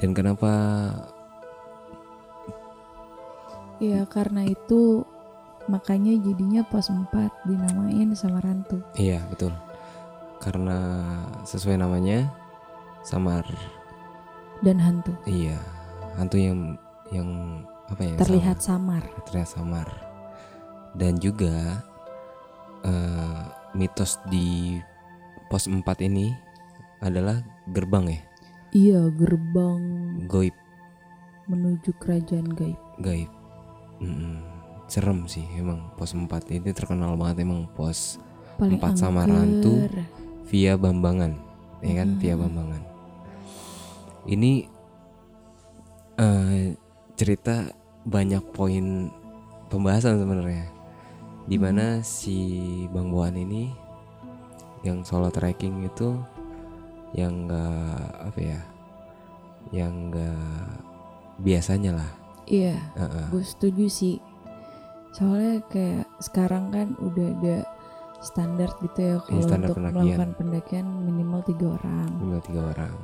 Dan 0.00 0.16
kenapa 0.16 0.50
ya 3.82 4.06
karena 4.06 4.46
itu 4.46 5.02
makanya 5.66 6.14
jadinya 6.22 6.62
pos 6.62 6.86
4 6.86 7.10
dinamain 7.50 8.14
sama 8.14 8.38
Rantu 8.38 8.78
iya 8.94 9.22
betul 9.26 9.50
karena 10.38 10.78
sesuai 11.42 11.82
namanya 11.82 12.30
samar 13.02 13.46
dan 14.62 14.78
hantu. 14.78 15.12
Iya, 15.26 15.58
hantu 16.16 16.38
yang 16.38 16.78
yang 17.10 17.28
apa 17.90 18.02
ya? 18.02 18.14
Terlihat 18.16 18.62
samar. 18.62 19.02
samar. 19.02 19.26
Terlihat 19.26 19.50
samar. 19.50 19.88
Dan 20.94 21.18
juga 21.18 21.82
uh, 22.86 23.42
mitos 23.74 24.22
di 24.30 24.78
pos 25.50 25.66
4 25.66 25.82
ini 26.06 26.30
adalah 27.02 27.42
gerbang 27.74 28.06
ya. 28.06 28.20
Iya, 28.72 29.00
gerbang 29.12 29.82
goib 30.30 30.54
menuju 31.50 31.90
kerajaan 31.98 32.54
gaib. 32.54 32.78
Gaib. 33.02 33.28
Mm 34.02 34.10
-mm. 34.10 34.34
Serem 34.90 35.24
sih 35.30 35.46
emang 35.56 35.94
pos 35.96 36.12
4 36.12 36.28
ini 36.52 36.74
terkenal 36.74 37.16
banget 37.16 37.46
emang 37.46 37.64
pos 37.72 38.20
Paling 38.60 38.76
4 38.76 38.98
sama 38.98 39.24
rantu 39.24 39.88
via 40.52 40.76
Bambangan, 40.76 41.32
ya 41.80 41.92
kan? 42.04 42.08
Hmm. 42.12 42.18
Via 42.20 42.34
Bambangan. 42.36 42.82
Ini 44.28 44.52
uh, 46.20 46.76
cerita 47.16 47.72
banyak 48.04 48.44
poin 48.52 49.08
pembahasan 49.72 50.20
sebenarnya, 50.20 50.68
di 51.48 51.56
mana 51.56 51.98
hmm. 51.98 52.04
si 52.04 52.38
Bang 52.92 53.08
Boan 53.08 53.32
ini 53.34 53.72
yang 54.84 55.00
solo 55.06 55.32
trekking 55.32 55.88
itu 55.88 56.20
yang 57.16 57.48
enggak 57.48 58.28
apa 58.28 58.40
ya, 58.40 58.60
yang 59.72 60.12
enggak 60.12 60.78
biasanya 61.40 61.96
lah. 61.96 62.21
Iya, 62.52 62.76
uh 62.76 63.02
-uh. 63.08 63.26
gue 63.32 63.42
setuju 63.42 63.88
sih. 63.88 64.16
Soalnya 65.16 65.64
kayak 65.72 66.04
sekarang 66.20 66.68
kan 66.68 66.92
udah 67.00 67.28
ada 67.40 67.56
standar 68.22 68.70
gitu 68.78 68.98
ya 69.02 69.16
kalau 69.18 69.42
standar 69.42 69.68
untuk 69.74 69.76
pendakian. 69.82 69.98
melakukan 69.98 70.30
pendakian 70.38 70.86
minimal 71.02 71.40
tiga 71.42 71.66
orang. 71.74 72.08
minimal 72.22 72.42
tiga 72.46 72.62
orang 72.70 72.94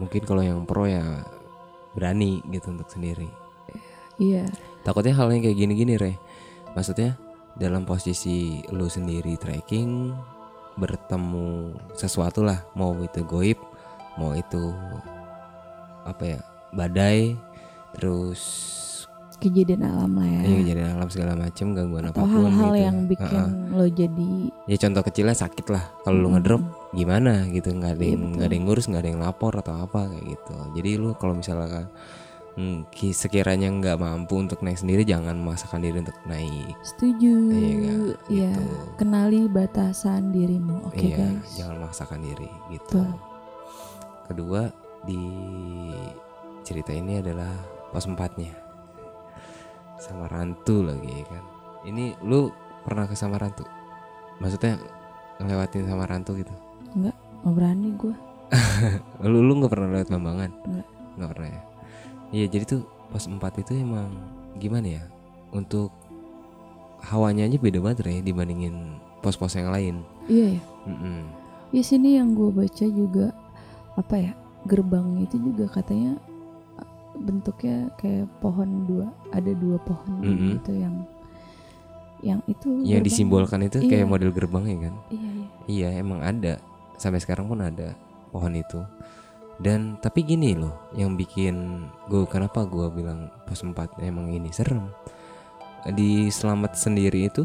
mungkin 0.00 0.22
kalau 0.24 0.42
yang 0.42 0.60
pro 0.64 0.88
ya 0.88 1.04
berani 1.94 2.40
gitu 2.50 2.72
untuk 2.74 2.88
sendiri 2.90 3.28
Iya, 4.14 4.46
takutnya 4.86 5.10
hal 5.18 5.26
yang 5.34 5.42
kayak 5.42 5.58
gini-gini 5.58 5.98
re 5.98 6.14
maksudnya 6.78 7.18
dalam 7.58 7.82
posisi 7.82 8.62
lu 8.70 8.86
sendiri 8.86 9.34
trekking 9.34 10.14
bertemu 10.78 11.74
sesuatu 11.98 12.46
lah 12.46 12.62
mau 12.78 12.94
itu 13.02 13.26
goib 13.26 13.58
mau 14.14 14.30
itu 14.34 14.70
apa 16.06 16.22
ya 16.22 16.40
badai 16.74 17.34
terus 17.94 18.42
kejadian 19.34 19.84
alam 19.84 20.14
lah 20.14 20.24
ya. 20.24 20.40
ya 20.42 20.54
kejadian 20.58 20.88
alam 20.94 21.08
segala 21.08 21.32
macam 21.36 21.66
gangguan 21.72 22.04
Atau 22.06 22.16
apa 22.16 22.24
pun 22.24 22.32
hal-hal 22.48 22.70
gitu 22.70 22.80
yang 22.80 22.98
bikin 23.04 23.44
Ha-ha. 23.44 23.72
lo 23.72 23.84
jadi 23.86 24.30
ya 24.64 24.76
contoh 24.78 25.02
kecilnya 25.02 25.36
sakit 25.36 25.66
lah 25.68 25.84
kalau 26.00 26.16
lu 26.16 26.22
Mm-mm. 26.22 26.34
ngedrop 26.34 26.62
gimana 26.90 27.32
gitu 27.48 27.68
nggak 27.70 27.92
ada 27.92 28.00
Iya, 28.00 28.10
yang 28.10 28.22
nggak 28.32 28.46
ada 28.46 28.54
yang 28.54 28.64
ngurus 28.64 28.84
nggak 28.86 29.02
ada 29.02 29.10
yang 29.10 29.20
lapor 29.20 29.52
atau 29.54 29.74
apa 29.76 30.00
kayak 30.06 30.24
gitu 30.30 30.54
jadi 30.72 30.90
lu 30.96 31.08
kalau 31.14 31.34
misalkan 31.34 31.84
hmm, 32.54 32.78
ki- 32.88 33.12
sekiranya 33.12 33.68
nggak 33.68 33.96
mampu 33.96 34.34
untuk 34.38 34.58
naik 34.58 34.78
sendiri 34.78 35.02
jangan 35.02 35.34
memaksakan 35.34 35.82
diri 35.82 35.98
untuk 35.98 36.16
naik 36.24 36.72
setuju. 36.86 37.34
Iya, 37.50 37.94
Iya, 38.30 38.52
gitu. 38.54 38.62
kenali 38.96 39.44
batasan 39.46 40.30
dirimu. 40.30 40.86
Oke 40.86 41.10
iya 41.10 41.34
guys. 41.34 41.52
jangan 41.52 41.74
memaksakan 41.82 42.20
diri 42.22 42.48
gitu 42.70 42.96
Betul. 42.96 43.10
kedua 44.24 44.62
di 45.02 45.20
cerita 46.62 46.90
ini 46.90 47.20
adalah 47.20 47.52
pos 47.94 48.04
empatnya 48.04 48.50
sama 49.96 50.26
rantu 50.26 50.82
lagi 50.82 51.06
ya 51.06 51.24
kan 51.24 51.44
ini 51.86 52.18
lu 52.20 52.50
pernah 52.82 53.06
ke 53.06 53.14
Samarantu 53.14 53.62
maksudnya 54.36 54.76
ngelewatin 55.38 55.86
Samarantu 55.86 56.34
gitu 56.36 56.52
Nggak 56.94 57.14
berani 57.46 57.90
gue. 57.94 58.14
lu 59.24 59.40
lu 59.40 59.58
nggak 59.58 59.70
pernah 59.70 59.88
lewat 59.90 60.08
Bambangan 60.08 60.50
Nggak. 60.64 60.86
nggak 61.16 61.30
pernah 61.30 61.48
ya 61.48 61.60
iya 62.30 62.46
jadi 62.46 62.64
tuh 62.66 62.82
pos 63.08 63.24
4 63.24 63.38
itu 63.62 63.72
emang 63.76 64.10
gimana 64.56 65.00
ya 65.00 65.04
untuk 65.50 65.94
hawanya 67.04 67.44
aja 67.44 67.56
beda 67.56 67.78
banget 67.78 68.04
ya 68.04 68.20
dibandingin 68.20 68.98
pos-pos 69.20 69.54
yang 69.54 69.70
lain 69.70 70.02
Iya 70.26 70.56
ya. 70.56 70.62
Mm-mm. 70.84 71.20
Ya 71.70 71.82
sini 71.82 72.16
yang 72.16 72.32
gue 72.32 72.48
baca 72.48 72.86
juga 72.86 73.32
apa 73.94 74.14
ya 74.16 74.32
gerbang 74.64 75.20
itu 75.20 75.36
juga 75.36 75.68
katanya 75.70 76.16
bentuknya 77.14 77.88
kayak 77.96 78.26
pohon 78.38 78.86
dua 78.86 79.06
ada 79.30 79.52
dua 79.54 79.78
pohon 79.80 80.18
Mm-mm. 80.20 80.58
gitu 80.58 80.72
yang 80.74 80.94
yang 82.24 82.40
itu 82.48 82.72
yang 82.82 83.00
gerbang. 83.00 83.06
disimbolkan 83.06 83.60
itu 83.62 83.78
Iya. 83.84 83.90
kayak 83.92 84.06
model 84.08 84.30
gerbang 84.32 84.64
ya 84.64 84.78
kan? 84.88 84.94
Iya 85.12 85.28
iya. 85.28 85.46
Iya 85.64 85.88
emang 86.00 86.20
ada. 86.24 86.56
Sampai 86.96 87.20
sekarang 87.20 87.46
pun 87.46 87.60
ada 87.60 87.92
pohon 88.32 88.54
itu. 88.56 88.80
Dan 89.54 90.00
tapi 90.00 90.24
gini 90.24 90.56
loh 90.56 90.90
yang 90.96 91.14
bikin 91.14 91.86
gue 92.08 92.24
kenapa 92.26 92.64
gue 92.66 92.90
bilang 92.90 93.30
pos 93.44 93.62
4 93.62 94.00
emang 94.02 94.32
ini 94.32 94.50
serem? 94.50 94.88
Di 95.84 96.32
selamat 96.32 96.74
sendiri 96.74 97.28
itu 97.28 97.44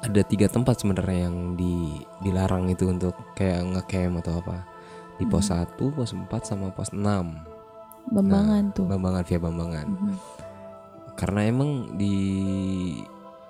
ada 0.00 0.24
tiga 0.24 0.48
tempat 0.48 0.80
sebenarnya 0.80 1.28
yang 1.28 1.52
di 1.54 2.00
dilarang 2.24 2.72
itu 2.72 2.88
untuk 2.88 3.12
kayak 3.36 3.60
ngecamp 3.76 4.24
atau 4.24 4.40
apa. 4.40 4.64
Di 5.20 5.28
pos 5.28 5.52
1, 5.52 5.76
pos 5.92 6.16
4 6.16 6.48
sama 6.48 6.72
pos 6.72 6.96
6 6.96 7.04
Bambangan 8.08 8.72
tuh. 8.72 8.86
Bambangan 8.88 9.22
via 9.22 9.38
Bambangan. 9.38 9.86
Mhm. 9.88 10.16
karena 11.18 11.44
emang 11.44 12.00
di 12.00 12.16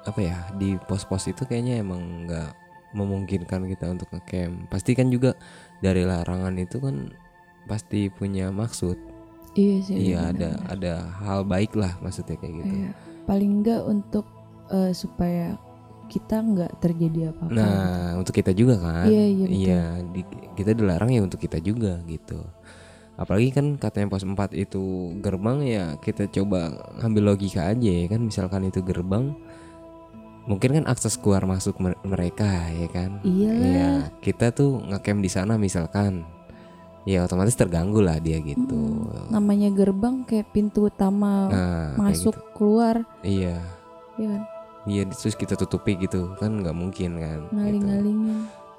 apa 0.03 0.19
ya 0.19 0.43
di 0.59 0.75
pos-pos 0.91 1.31
itu 1.31 1.47
kayaknya 1.47 1.79
emang 1.79 2.27
nggak 2.27 2.51
memungkinkan 2.99 3.63
kita 3.71 3.87
untuk 3.87 4.11
ngecamp. 4.11 4.67
Pasti 4.67 4.99
kan 4.99 5.07
juga 5.07 5.39
dari 5.79 6.03
larangan 6.03 6.51
itu 6.59 6.83
kan 6.83 7.15
pasti 7.71 8.11
punya 8.11 8.51
maksud. 8.51 8.99
Iya 9.55 9.77
sih 9.87 9.95
iya 9.95 10.35
ada 10.35 10.59
ada 10.67 10.93
hal 11.23 11.47
baik 11.47 11.79
lah 11.79 11.95
maksudnya 12.03 12.35
kayak 12.35 12.55
gitu. 12.59 12.75
Iya. 12.75 12.91
paling 13.23 13.63
enggak 13.63 13.87
untuk 13.87 14.27
eh, 14.67 14.91
supaya 14.91 15.55
kita 16.11 16.43
nggak 16.43 16.73
terjadi 16.83 17.31
apa-apa. 17.31 17.55
Nah 17.55 18.19
untuk 18.19 18.35
kita 18.35 18.51
juga 18.51 18.83
kan? 18.83 19.07
Iya, 19.07 19.25
iya, 19.31 19.47
betul. 19.47 19.55
iya 19.63 19.83
di- 20.11 20.31
kita 20.59 20.71
dilarang 20.75 21.11
ya 21.15 21.23
untuk 21.23 21.39
kita 21.39 21.63
juga 21.63 22.03
gitu 22.11 22.43
apalagi 23.21 23.53
kan 23.53 23.77
katanya 23.77 24.09
pos 24.09 24.25
4 24.25 24.57
itu 24.57 25.13
gerbang 25.21 25.61
ya 25.61 25.85
kita 26.01 26.25
coba 26.33 26.73
ngambil 27.05 27.37
logika 27.37 27.69
aja 27.69 27.91
ya 27.93 28.07
kan. 28.09 28.25
Misalkan 28.25 28.65
itu 28.65 28.81
gerbang 28.81 29.37
mungkin 30.49 30.81
kan 30.81 30.85
akses 30.89 31.21
keluar 31.21 31.45
masuk 31.45 31.77
mer- 31.79 32.01
mereka 32.01 32.49
ya 32.73 32.89
kan. 32.89 33.21
Iya. 33.21 33.53
Iya, 33.53 33.91
kita 34.25 34.51
tuh 34.57 34.81
ngecamp 34.89 35.21
di 35.21 35.31
sana 35.31 35.61
misalkan 35.61 36.25
ya 37.05 37.29
otomatis 37.29 37.57
terganggu 37.57 38.01
lah 38.01 38.17
dia 38.17 38.41
gitu. 38.41 39.05
Namanya 39.29 39.69
gerbang 39.69 40.25
kayak 40.25 40.49
pintu 40.51 40.89
utama 40.89 41.49
nah 41.53 41.93
masuk 42.01 42.35
gitu. 42.35 42.51
keluar. 42.57 43.05
Iya. 43.21 43.61
Ya 44.17 44.27
kan? 44.37 44.43
Iya 44.89 45.05
terus 45.13 45.37
kita 45.37 45.61
tutupi 45.61 45.93
gitu 46.01 46.33
kan 46.41 46.57
nggak 46.65 46.73
mungkin 46.73 47.21
kan 47.21 47.41
gitu. 47.53 47.85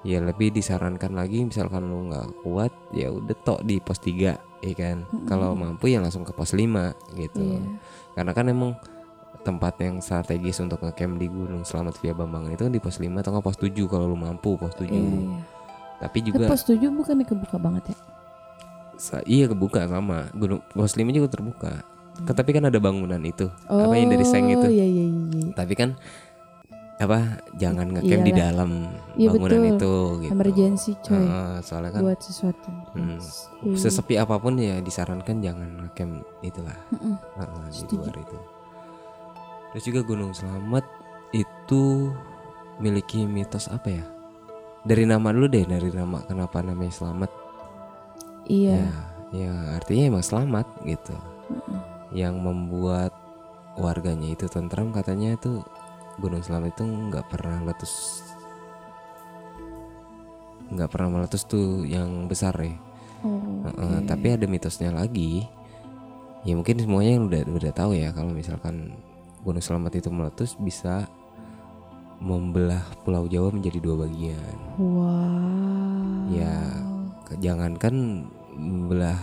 Ya 0.01 0.17
lebih 0.17 0.49
disarankan 0.49 1.13
lagi 1.13 1.45
misalkan 1.45 1.85
lu 1.85 2.09
nggak 2.09 2.41
kuat 2.41 2.73
ya 2.89 3.13
udah 3.13 3.35
tok 3.45 3.61
di 3.61 3.77
pos 3.77 4.01
3 4.01 4.33
ya 4.61 4.73
kan? 4.73 5.05
Kalau 5.25 5.53
mampu 5.53 5.89
ya 5.89 6.01
langsung 6.01 6.21
ke 6.21 6.33
pos 6.33 6.53
5 6.53 6.93
gitu. 7.15 7.41
Iya. 7.41 7.61
karena 8.11 8.31
kan 8.35 8.45
emang 8.45 8.71
tempat 9.41 9.73
yang 9.79 9.97
strategis 9.99 10.59
untuk 10.59 10.83
ngecamp 10.83 11.17
di 11.17 11.25
Gunung 11.25 11.65
Selamat 11.65 11.97
via 11.97 12.13
Bambangan 12.13 12.51
itu 12.51 12.61
kan 12.61 12.73
di 12.73 12.77
pos 12.77 12.97
5 12.97 13.09
atau 13.17 13.31
nggak 13.31 13.45
pos 13.45 13.57
7 13.57 13.73
kalau 13.87 14.05
lu 14.05 14.17
mampu 14.17 14.53
pos 14.53 14.73
7 14.75 14.85
iya 14.85 15.01
iya. 15.01 15.39
Tapi 15.97 16.17
Tapi 16.19 16.27
juga 16.29 16.45
pos 16.49 16.61
7 16.65 16.77
bukannya 16.89 17.25
kebuka 17.25 17.57
banget 17.57 17.93
ya? 17.93 17.97
Sa- 18.97 19.25
iya 19.25 19.49
kebuka 19.49 19.85
sama. 19.85 20.29
Gunung 20.33 20.61
pos 20.67 20.93
5 20.93 21.09
juga 21.09 21.29
terbuka. 21.29 21.73
Hmm. 21.81 22.25
Ke- 22.25 22.35
tapi 22.37 22.53
kan 22.53 22.69
ada 22.69 22.77
bangunan 22.77 23.21
itu. 23.21 23.49
Apa 23.65 23.93
yang 23.97 24.13
dari 24.13 24.25
seng 24.25 24.45
itu? 24.49 24.61
oh 24.61 24.69
iya 24.69 24.85
iya 24.85 25.05
iya, 25.09 25.25
iya. 25.41 25.51
tapi 25.57 25.73
kan 25.73 25.97
apa 27.01 27.19
jangan 27.53 27.89
ngecamp 27.89 28.21
di 28.21 28.31
dalam 28.31 28.69
Iya, 29.13 29.29
bangunan 29.29 29.49
betul. 29.51 29.73
itu 29.73 29.93
gitu 30.21 30.31
emergency 30.31 30.91
coy 30.99 31.17
Heeh, 31.17 31.53
soalnya 31.61 31.91
kan 31.91 32.01
buat 32.03 32.19
sesuatu 32.19 32.69
Hmm. 32.93 33.17
Iya. 33.61 33.75
sesepi 33.75 34.15
apa 34.15 34.35
pun 34.37 34.55
ya 34.55 34.77
disarankan 34.77 35.39
jangan 35.39 35.69
ngecamp 35.79 36.13
itulah 36.41 36.77
Mm-mm. 36.91 37.15
Heeh, 37.35 37.63
di 37.65 37.75
Setuju. 37.75 37.97
luar 37.99 38.15
itu 38.17 38.37
terus 39.71 39.83
juga 39.83 40.01
Gunung 40.01 40.31
Selamat 40.31 40.85
itu 41.31 42.11
miliki 42.77 43.23
mitos 43.23 43.65
apa 43.65 43.89
ya 43.89 44.05
dari 44.81 45.03
nama 45.03 45.29
dulu 45.29 45.47
deh 45.47 45.63
dari 45.63 45.89
nama 45.89 46.19
kenapa 46.21 46.59
namanya 46.59 46.91
Selamat 46.91 47.31
iya 48.45 48.83
ya 49.31 49.47
ya 49.47 49.51
artinya 49.73 50.11
emang 50.11 50.21
selamat 50.21 50.67
gitu 50.83 51.15
yang 52.11 52.35
membuat 52.37 53.15
warganya 53.73 54.27
itu 54.29 54.45
tentram 54.45 54.91
katanya 54.91 55.33
itu 55.33 55.63
Gunung 56.17 56.41
Selamat 56.41 56.73
itu 56.73 56.83
nggak 56.83 57.25
pernah 57.29 57.61
meletus 57.61 58.25
nggak 60.71 60.87
pernah 60.87 61.19
meletus 61.19 61.43
tuh 61.43 61.83
yang 61.83 62.31
besar 62.31 62.55
ya 62.55 62.71
oh, 63.27 63.67
Heeh, 63.67 63.99
oke. 64.01 64.07
tapi 64.07 64.27
ada 64.33 64.47
mitosnya 64.47 64.89
lagi. 64.89 65.43
Ya 66.41 66.57
mungkin 66.57 66.73
semuanya 66.81 67.11
yang 67.21 67.25
udah 67.29 67.41
udah 67.53 67.71
tahu 67.75 67.93
ya 67.93 68.09
kalau 68.09 68.33
misalkan 68.33 68.97
Gunung 69.45 69.61
Selamat 69.61 69.93
itu 69.93 70.09
meletus 70.09 70.57
bisa 70.57 71.05
membelah 72.17 72.81
Pulau 73.05 73.29
Jawa 73.29 73.53
menjadi 73.53 73.77
dua 73.77 74.09
bagian. 74.09 74.57
wow 74.81 76.33
Ya 76.33 76.55
jangankan 77.37 78.25
membelah 78.57 79.19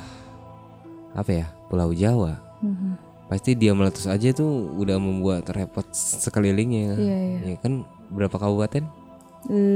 apa 1.16 1.30
ya 1.32 1.46
Pulau 1.66 1.90
Jawa, 1.90 2.38
Mhm. 2.62 3.07
Pasti 3.28 3.52
dia 3.52 3.72
meletus 3.72 4.04
aja 4.04 4.32
tuh 4.32 4.48
udah 4.74 4.96
membuat 4.96 5.44
repot 5.48 5.84
sekelilingnya. 5.92 6.96
iya 6.96 7.16
iya 7.18 7.38
Ya 7.46 7.56
kan 7.60 7.84
berapa 8.08 8.34
kabupaten? 8.34 8.88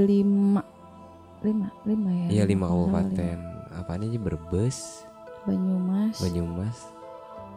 lima 0.05 0.65
lima 1.41 1.69
lima 1.85 2.11
ya 2.11 2.27
Iya 2.33 2.45
lima 2.47 2.67
kabupaten. 2.67 3.39
Apaan 3.73 4.05
aja 4.05 4.19
Brebes, 4.19 5.05
lima. 5.47 5.49
Banyumas 5.49 6.17
Banyumas, 6.19 6.79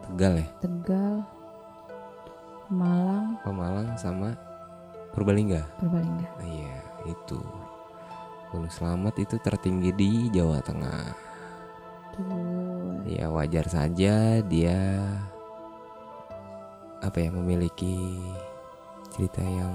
Tegal 0.02 0.32
ya, 0.36 0.48
Tegal 0.58 1.14
Malang 2.66 3.36
Pemalang 3.40 3.94
sama 3.94 4.34
Purbalingga. 5.12 5.62
Purbalingga 5.78 6.28
Nah, 6.34 6.44
Iya, 6.44 6.76
itu. 7.06 7.38
Gunung 8.48 8.68
Selamat 8.68 9.14
itu 9.16 9.36
tertinggi 9.38 9.90
di 9.90 10.10
Jawa 10.30 10.58
Tengah. 10.60 11.14
tuh 12.12 13.02
Ya 13.04 13.28
wajar 13.28 13.66
saja 13.66 14.40
dia 14.42 14.80
apa 17.06 17.18
ya 17.18 17.30
memiliki 17.30 17.94
cerita 19.08 19.40
yang 19.40 19.72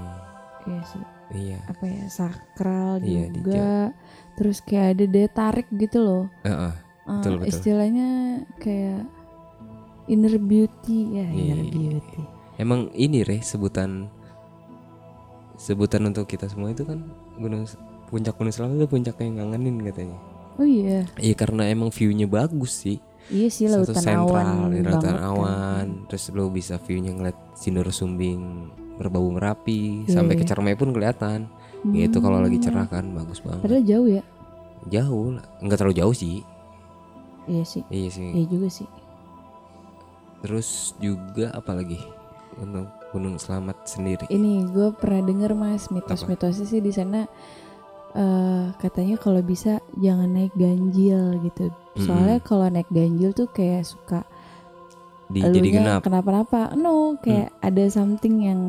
iya 0.64 0.82
sih. 0.84 1.04
Iya. 1.32 1.58
apa 1.64 1.84
ya 1.88 2.04
sakral 2.06 3.00
Iya, 3.00 3.32
juga. 3.32 3.96
terus 4.36 4.60
kayak 4.60 4.88
ada 4.92 5.04
daya 5.06 5.28
tarik 5.28 5.68
gitu 5.72 5.98
loh. 5.98 6.24
Heeh, 6.42 6.74
Eh, 7.02 7.14
Betul, 7.18 7.34
betul. 7.36 7.48
istilahnya 7.50 8.08
kayak 8.56 9.02
inner 10.06 10.36
beauty 10.36 11.18
ya 11.18 11.26
Iya, 11.26 11.32
inner 11.32 11.58
iya, 11.58 11.72
beauty. 11.98 12.20
Emang 12.54 12.92
ini 12.92 13.24
re 13.24 13.40
sebutan 13.40 14.06
sebutan 15.56 16.04
untuk 16.04 16.26
kita 16.26 16.46
semua 16.46 16.70
itu 16.70 16.82
kan 16.82 17.00
gunung 17.36 17.64
puncak 18.06 18.34
gunung 18.34 18.52
selamat 18.52 18.76
itu 18.76 18.88
puncak 18.88 19.16
yang 19.18 19.40
ngangenin 19.40 19.76
katanya. 19.82 20.18
Oh 20.54 20.68
iya. 20.68 21.08
iya 21.16 21.32
karena 21.32 21.64
emang 21.66 21.88
viewnya 21.88 22.28
bagus 22.28 22.76
sih. 22.76 23.00
Iya 23.26 23.48
sih 23.48 23.66
satu 23.66 23.88
lautan 23.88 23.96
sentral 23.96 24.26
awan 24.28 24.46
lautan 24.84 25.00
kan. 25.08 25.22
awan 25.24 25.50
terus 26.12 26.28
lo 26.28 26.52
bisa 26.52 26.76
viewnya 26.76 27.08
ngeliat 27.08 27.56
sinur 27.56 27.88
sumbing 27.88 28.68
berbau 29.00 29.32
merapi 29.32 30.04
Iya, 30.04 30.12
sampai 30.12 30.36
iya. 30.36 30.40
ke 30.40 30.44
Cermai 30.44 30.76
pun 30.76 30.92
kelihatan 30.92 31.48
itu 31.88 32.20
kalau 32.20 32.36
lagi 32.36 32.60
cerah 32.60 32.84
kan 32.84 33.08
bagus 33.10 33.40
banget 33.40 33.64
Padahal 33.64 33.80
jauh 33.82 34.08
ya. 34.12 34.22
jauh 34.86 35.40
lah 35.40 35.44
nggak 35.58 35.78
terlalu 35.80 35.96
jauh 35.96 36.12
sih 36.12 36.44
Iya 37.48 37.64
sih. 37.64 37.80
iya 37.88 38.12
sih 38.12 38.28
Iya 38.28 38.44
juga 38.46 38.68
sih. 38.68 38.84
terus 40.44 40.92
juga 40.98 41.48
apa 41.50 41.72
lagi 41.72 41.96
untuk 42.54 42.84
gunung 43.08 43.40
selamat 43.40 43.88
sendiri 43.88 44.28
Ini 44.28 44.68
gue 44.68 44.92
pernah 44.92 45.24
denger 45.24 45.56
mas 45.56 45.88
mitos-mitosnya 45.88 46.68
sih 46.68 46.78
di 46.78 46.92
sana 46.92 47.24
eh 48.12 48.66
katanya 48.76 49.16
kalau 49.16 49.40
bisa 49.40 49.80
jangan 49.96 50.28
naik 50.28 50.52
ganjil 50.52 51.40
gitu. 51.40 51.72
Soalnya 51.96 52.44
kalau 52.44 52.68
naik 52.68 52.92
ganjil 52.92 53.32
tuh 53.32 53.48
kayak 53.48 53.88
suka 53.88 54.28
di 55.32 55.40
jadi 55.40 55.68
genap 55.72 56.00
kenapa-napa. 56.02 56.72
No, 56.74 57.16
kayak 57.18 57.50
ada 57.58 57.84
something 57.88 58.42
yang 58.42 58.60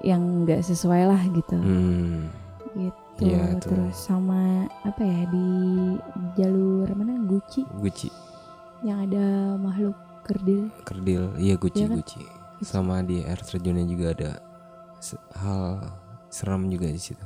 yang 0.00 0.22
nggak 0.42 0.62
sesuai 0.62 1.02
lah 1.04 1.20
gitu. 1.28 1.56
hmm. 1.56 2.30
Gitu. 2.72 2.96
Tuh. 3.20 3.58
Terus 3.60 3.92
sama 4.00 4.64
apa 4.80 5.02
ya 5.02 5.28
di 5.28 5.48
jalur 6.34 6.88
mana 6.90 7.20
Gucci 7.20 7.68
guci 7.76 8.08
yang 8.80 9.04
ada 9.04 9.20
makhluk 9.60 9.92
kerdil. 10.24 10.72
kerdil 10.82 11.28
iya 11.36 11.52
guci 11.54 11.84
Iya 11.84 11.88
kan? 11.90 11.96
guci 12.00 12.22
sama 12.62 13.04
di 13.04 13.20
air 13.20 13.36
terjunnya 13.36 13.84
juga 13.84 14.06
ada 14.16 14.30
hal 15.36 15.84
seram 16.28 16.64
juga 16.66 16.88
di 16.88 16.96
situ 16.96 17.20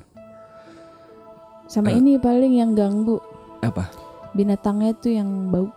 Sama 1.65 1.91
Eh. 1.91 1.99
ini 1.99 2.19
paling 2.19 2.55
yang 2.55 2.75
ganggu 2.75 3.23
apa 3.61 3.87
binatangnya 4.33 4.93
tuh 4.95 5.15
yang 5.15 5.31
bau. 5.49 5.71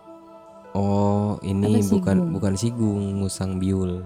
Oh 0.74 1.40
ini 1.40 1.80
Apa, 1.80 1.92
bukan 1.92 2.16
sigung? 2.18 2.32
bukan 2.34 2.54
sigung 2.56 3.02
musang 3.20 3.52
biul 3.56 4.04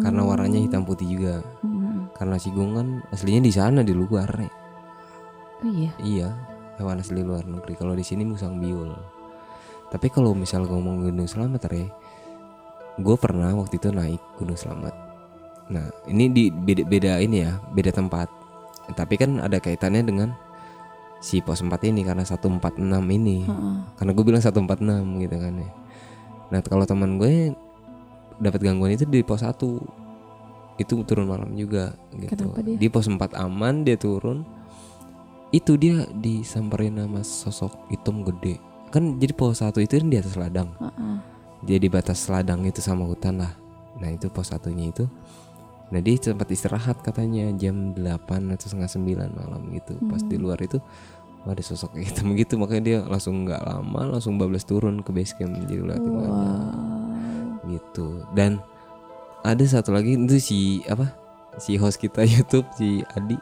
karena 0.00 0.20
Hmm. 0.20 0.28
warnanya 0.28 0.60
hitam 0.60 0.84
putih 0.84 1.08
juga 1.08 1.40
Hmm. 1.64 2.12
karena 2.12 2.36
sigung 2.36 2.76
kan 2.76 3.00
aslinya 3.10 3.40
di 3.40 3.52
sana 3.52 3.80
di 3.80 3.96
luar 3.96 4.28
Oh 5.58 5.66
iya. 5.66 5.90
iya 5.98 6.28
hewan 6.78 7.02
asli 7.02 7.24
luar 7.24 7.42
negeri 7.42 7.74
kalau 7.74 7.96
di 7.96 8.04
sini 8.06 8.22
musang 8.22 8.62
biul 8.62 8.94
tapi 9.88 10.12
kalau 10.12 10.36
misal 10.36 10.68
ngomong 10.68 11.02
gunung 11.02 11.26
selamat 11.26 11.72
re 11.72 11.88
gue 12.98 13.16
pernah 13.16 13.50
waktu 13.56 13.80
itu 13.80 13.88
naik 13.90 14.20
gunung 14.38 14.54
selamat 14.54 14.94
nah 15.68 15.84
ini 16.06 16.30
di 16.30 16.44
beda, 16.48 16.82
beda 16.84 17.12
ini 17.20 17.42
ya 17.42 17.56
beda 17.72 17.90
tempat 17.90 18.28
tapi 18.96 19.16
kan 19.16 19.40
ada 19.40 19.60
kaitannya 19.60 20.04
dengan 20.04 20.28
si 21.18 21.42
pos 21.42 21.60
4 21.60 21.74
ini 21.90 22.06
karena 22.06 22.22
146 22.22 22.78
ini 23.10 23.42
Heeh. 23.44 23.76
karena 23.98 24.10
gue 24.14 24.24
bilang 24.24 24.40
146 24.40 25.24
gitu 25.24 25.36
kan 25.36 25.54
ya 25.58 25.70
nah 26.48 26.60
kalau 26.64 26.84
teman 26.88 27.20
gue 27.20 27.52
dapat 28.38 28.60
gangguan 28.62 28.94
itu 28.94 29.04
di 29.04 29.20
pos 29.26 29.42
1 29.42 29.54
itu 30.78 30.94
turun 31.02 31.26
malam 31.26 31.50
juga 31.58 31.98
gitu. 32.14 32.54
Dia? 32.62 32.78
di 32.78 32.86
pos 32.86 33.10
4 33.10 33.18
aman 33.34 33.82
dia 33.82 33.98
turun. 33.98 34.46
Itu 35.48 35.80
dia 35.80 36.04
disamperin 36.12 37.00
sama 37.00 37.24
sosok 37.24 37.72
hitam 37.90 38.20
gede. 38.22 38.60
Kan 38.94 39.18
jadi 39.18 39.32
pos 39.34 39.64
1 39.64 39.74
itu 39.82 39.98
kan 39.98 40.08
di 40.08 40.16
atas 40.20 40.34
ladang. 40.38 40.70
Heeh. 40.78 41.16
jadi 41.58 41.90
batas 41.90 42.30
ladang 42.30 42.62
itu 42.62 42.78
sama 42.78 43.02
hutan 43.02 43.42
lah. 43.42 43.50
Nah 43.98 44.14
itu 44.14 44.30
pos 44.30 44.54
satunya 44.54 44.94
itu. 44.94 45.10
Nah 45.90 45.98
dia 45.98 46.14
sempat 46.20 46.46
istirahat 46.52 47.02
katanya 47.02 47.50
jam 47.58 47.96
8 47.96 48.54
atau 48.54 48.66
setengah 48.70 48.90
9 49.26 49.34
malam 49.34 49.62
gitu. 49.74 49.98
Pas 50.06 50.22
di 50.22 50.36
luar 50.38 50.62
itu 50.62 50.78
ada 51.46 51.62
sosok 51.62 51.94
hitam 52.00 52.32
gitu. 52.40 52.58
Makanya 52.58 52.82
dia 52.82 52.98
langsung 53.06 53.46
nggak 53.46 53.62
lama 53.62 54.18
langsung 54.18 54.34
bablas 54.40 54.66
turun 54.66 55.04
ke 55.04 55.10
base 55.14 55.36
camp 55.38 55.54
jadi 55.54 55.84
mana. 55.84 55.98
Wow. 55.98 57.68
gitu. 57.68 58.24
Dan 58.34 58.58
ada 59.44 59.62
satu 59.62 59.94
lagi 59.94 60.18
itu 60.18 60.36
si 60.42 60.58
apa 60.90 61.14
si 61.60 61.78
host 61.78 62.00
kita 62.00 62.24
YouTube 62.34 62.66
si 62.74 63.04
Adi. 63.14 63.38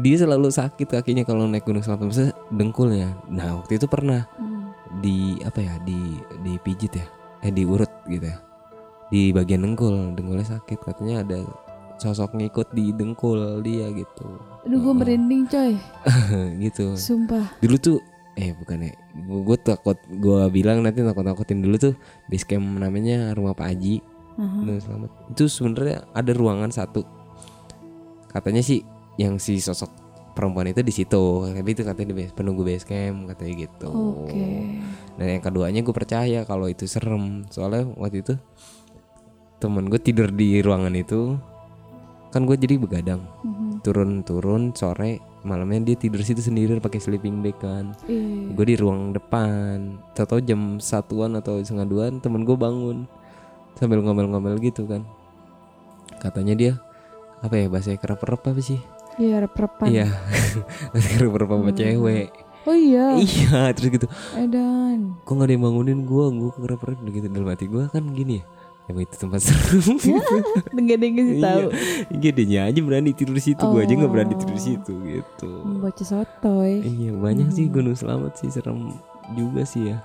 Dia 0.00 0.24
selalu 0.24 0.48
sakit 0.48 0.88
kakinya 0.88 1.20
kalau 1.20 1.44
naik 1.44 1.68
gunung 1.68 1.84
selamat 1.84 2.08
maksudnya 2.08 2.32
dengkulnya. 2.48 3.12
Nah 3.28 3.60
waktu 3.60 3.76
itu 3.76 3.84
pernah 3.90 4.24
Hmm. 4.40 4.72
di 5.04 5.36
apa 5.44 5.60
ya 5.60 5.74
di 5.84 6.16
dipijit 6.40 6.96
ya? 6.96 7.06
Eh 7.44 7.52
diurut 7.52 7.90
gitu 8.08 8.24
ya. 8.24 8.40
Di 9.12 9.32
bagian 9.36 9.60
dengkul 9.60 10.16
dengkulnya 10.16 10.48
sakit. 10.48 10.80
Katanya 10.80 11.20
ada 11.20 11.44
sosok 12.02 12.34
ngikut 12.34 12.74
di 12.74 12.90
dengkul 12.90 13.62
dia 13.62 13.86
gitu. 13.94 14.26
Aduh 14.66 14.78
gue 14.82 14.94
merinding 14.94 15.46
coy. 15.46 15.78
gitu. 16.66 16.98
Sumpah. 16.98 17.54
dulu 17.62 17.78
tuh 17.78 17.98
eh 18.32 18.56
bukan 18.56 18.88
ya 18.88 18.92
gue 19.28 19.58
takut 19.60 20.00
gue 20.08 20.42
bilang 20.48 20.80
nanti 20.80 21.04
takut 21.04 21.20
takutin 21.20 21.60
dulu 21.60 21.76
tuh 21.76 21.94
base 22.32 22.48
camp 22.48 22.64
namanya 22.80 23.36
rumah 23.36 23.52
Pak 23.52 23.68
Haji 23.68 24.00
Aha. 24.40 24.56
Gunung 24.64 24.80
Selamat. 24.80 25.10
Itu 25.32 25.44
sebenarnya 25.48 26.08
ada 26.16 26.32
ruangan 26.32 26.70
satu. 26.72 27.04
Katanya 28.32 28.64
sih 28.64 28.80
yang 29.20 29.36
si 29.36 29.60
sosok 29.60 29.92
perempuan 30.32 30.72
itu 30.72 30.80
di 30.80 30.92
situ. 30.92 31.44
Tapi 31.52 31.68
itu 31.76 31.84
katanya 31.84 32.08
di 32.12 32.16
base, 32.24 32.32
penunggu 32.32 32.64
base 32.64 32.88
camp 32.88 33.28
katanya 33.28 33.52
gitu. 33.68 33.88
Oke. 33.92 34.80
dan 35.12 35.28
yang 35.28 35.44
keduanya 35.44 35.80
gue 35.84 35.94
percaya 35.94 36.40
kalau 36.48 36.66
itu 36.72 36.88
serem. 36.88 37.44
Soalnya 37.52 37.92
waktu 38.00 38.24
itu 38.24 38.34
temen 39.60 39.86
gue 39.92 40.00
tidur 40.00 40.32
di 40.32 40.58
ruangan 40.64 40.96
itu 40.96 41.36
kan 42.32 42.48
gue 42.48 42.56
jadi 42.56 42.80
begadang. 42.80 43.22
Mhm. 43.44 43.84
turun-turun 43.84 44.70
sore 44.78 45.18
malamnya 45.42 45.82
dia 45.90 45.96
tidur 45.98 46.22
situ 46.22 46.38
sendiri 46.38 46.78
pakai 46.78 47.02
sleeping 47.02 47.42
bag 47.42 47.58
kan. 47.58 47.92
Iya. 48.06 48.54
gue 48.54 48.64
di 48.64 48.76
ruang 48.78 49.10
depan. 49.12 49.98
Tahu 50.14 50.38
jam 50.40 50.78
satuan 50.78 51.34
atau 51.34 51.58
setengah 51.58 51.86
duaan 51.86 52.22
temen 52.22 52.46
gue 52.46 52.54
bangun. 52.54 53.10
Sambil 53.74 53.98
ngomel-ngomel 54.00 54.56
gitu 54.62 54.86
kan. 54.86 55.02
Katanya 56.22 56.54
dia 56.54 56.72
apa 57.42 57.58
ya 57.58 57.66
bahasa 57.66 57.90
kerap-kerap 57.98 58.54
apa 58.54 58.62
sih? 58.62 58.78
Iya 59.18 59.44
rep-repan. 59.44 59.90
iya. 59.90 60.06
Kerap-kerap 61.18 61.48
sama 61.50 61.70
cewek. 61.74 62.30
Oh 62.62 62.78
iya. 62.78 63.18
iya 63.18 63.74
terus 63.74 63.90
gitu. 63.98 64.06
Edan. 64.38 65.18
kok 65.26 65.34
gak 65.34 65.50
ada 65.50 65.52
yang 65.52 65.66
bangunin 65.66 66.06
gue 66.06 66.24
gue 66.38 66.50
kerap-kerap 66.54 67.02
gitu. 67.02 67.26
Dalam 67.26 67.50
hati 67.50 67.66
gue 67.66 67.90
kan 67.90 68.06
gini 68.14 68.38
ya 68.40 68.44
emang 68.86 69.02
itu 69.02 69.16
tempat 69.16 69.40
serem 69.40 69.94
Enggak 70.72 70.96
ada 70.96 71.04
yang 71.04 71.14
ngasih 71.16 71.38
tahu. 71.38 71.66
iya 72.12 72.30
dia 72.32 72.60
aja 72.66 72.80
berani 72.80 73.10
tidur 73.12 73.34
di 73.34 73.44
situ. 73.44 73.62
Gue 73.62 73.82
aja 73.82 73.94
nggak 73.94 74.10
berani 74.10 74.34
tidur 74.34 74.54
di 74.54 74.62
Oh. 74.62 74.66
situ 74.66 74.92
gitu. 75.02 75.50
Membaca 75.62 76.02
sotoy. 76.02 76.72
iya 76.82 77.10
banyak 77.12 77.48
sih 77.50 77.66
gunung 77.66 77.94
selamat 77.94 78.32
sih 78.36 78.48
serem 78.48 78.90
juga 79.32 79.62
sih 79.62 79.94
ya. 79.94 80.02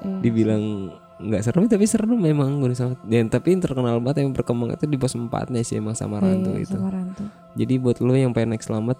Eh, 0.00 0.18
dibilang 0.20 0.94
nggak 1.20 1.42
serem 1.42 1.66
tapi 1.66 1.84
serem 1.84 2.14
memang 2.14 2.58
gunung 2.58 2.72
selamat. 2.72 2.98
Dan 3.04 3.28
tapi 3.28 3.52
yang 3.52 3.60
terkenal 3.60 3.98
banget 3.98 4.22
yang 4.22 4.32
berkembang 4.32 4.70
itu 4.70 4.86
di 4.86 4.96
pos 4.96 5.12
4 5.12 5.28
nya 5.50 5.60
sih 5.60 5.76
emang 5.76 5.92
sama 5.92 6.16
Rantu 6.18 6.54
iya, 6.54 6.64
itu. 6.64 6.76
Sama 6.76 6.90
Rantu. 6.90 7.24
jadi 7.52 7.74
buat 7.76 7.98
lo 7.98 8.14
yang 8.14 8.30
pengen 8.30 8.54
naik 8.54 8.62
selamat 8.62 8.98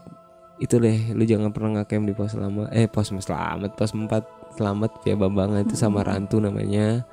itu 0.60 0.76
deh 0.76 1.16
lu 1.16 1.24
jangan 1.24 1.48
pernah 1.48 1.80
ngecamp 1.80 2.04
di 2.04 2.12
pos 2.12 2.36
selamat 2.36 2.68
eh 2.68 2.84
pos 2.84 3.08
selamat 3.08 3.70
pos 3.72 3.96
4 3.96 4.60
selamat 4.60 4.90
via 5.00 5.16
Bambangan 5.16 5.64
itu 5.64 5.72
sama 5.72 6.04
Rantu 6.04 6.36
namanya. 6.36 7.06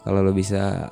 Kalau 0.00 0.22
lo 0.22 0.30
bisa 0.30 0.86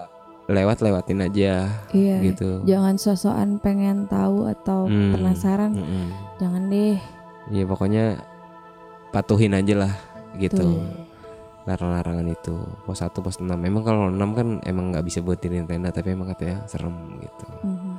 lewat 0.46 0.78
lewatin 0.78 1.20
aja 1.20 1.72
Iya. 1.90 2.16
gitu 2.22 2.60
Jangan 2.64 2.94
sosokan 2.96 3.56
pengen 3.58 4.04
tahu 4.04 4.44
atau 4.46 4.84
Hmm. 4.84 5.12
penasaran. 5.12 5.72
Mm-mm. 5.72 6.06
Jangan 6.36 6.62
deh. 6.68 6.98
ya 7.46 7.62
pokoknya 7.62 8.24
patuhin 9.10 9.52
aja 9.52 9.74
lah 9.78 9.92
gitu 10.34 10.80
larang-larangan 11.64 12.24
itu 12.26 12.56
pos 12.82 12.98
1 12.98 13.12
pos 13.14 13.36
6 13.36 13.44
memang 13.54 13.80
kalau 13.80 14.08
6 14.08 14.16
kan 14.32 14.48
emang 14.62 14.88
nggak 14.90 15.00
bisa 15.02 15.20
buat 15.20 15.36
diriin 15.36 15.64
tenda 15.64 15.88
tapi 15.88 16.12
emang 16.12 16.28
katanya 16.30 16.64
serem 16.64 16.92
gitu 17.18 17.46
Mhm. 17.62 17.92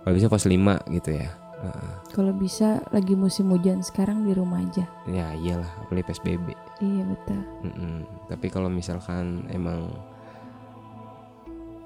kalau 0.00 0.14
bisa 0.14 0.28
pos 0.28 0.44
5 0.44 0.60
gitu 0.88 1.12
ya 1.14 1.28
Heeh. 1.56 1.92
Kalau 2.12 2.28
bisa 2.30 2.84
lagi 2.90 3.16
musim 3.16 3.48
hujan 3.48 3.80
sekarang 3.80 4.20
di 4.22 4.32
rumah 4.32 4.60
aja. 4.60 4.84
ya 5.06 5.32
iyalah 5.34 5.68
apalagi 5.80 6.04
PSBB 6.06 6.52
Iya 6.78 7.02
betul. 7.06 7.40
Mm-mm. 7.64 7.94
tapi 8.28 8.46
kalau 8.48 8.68
misalkan 8.68 9.48
emang 9.48 9.88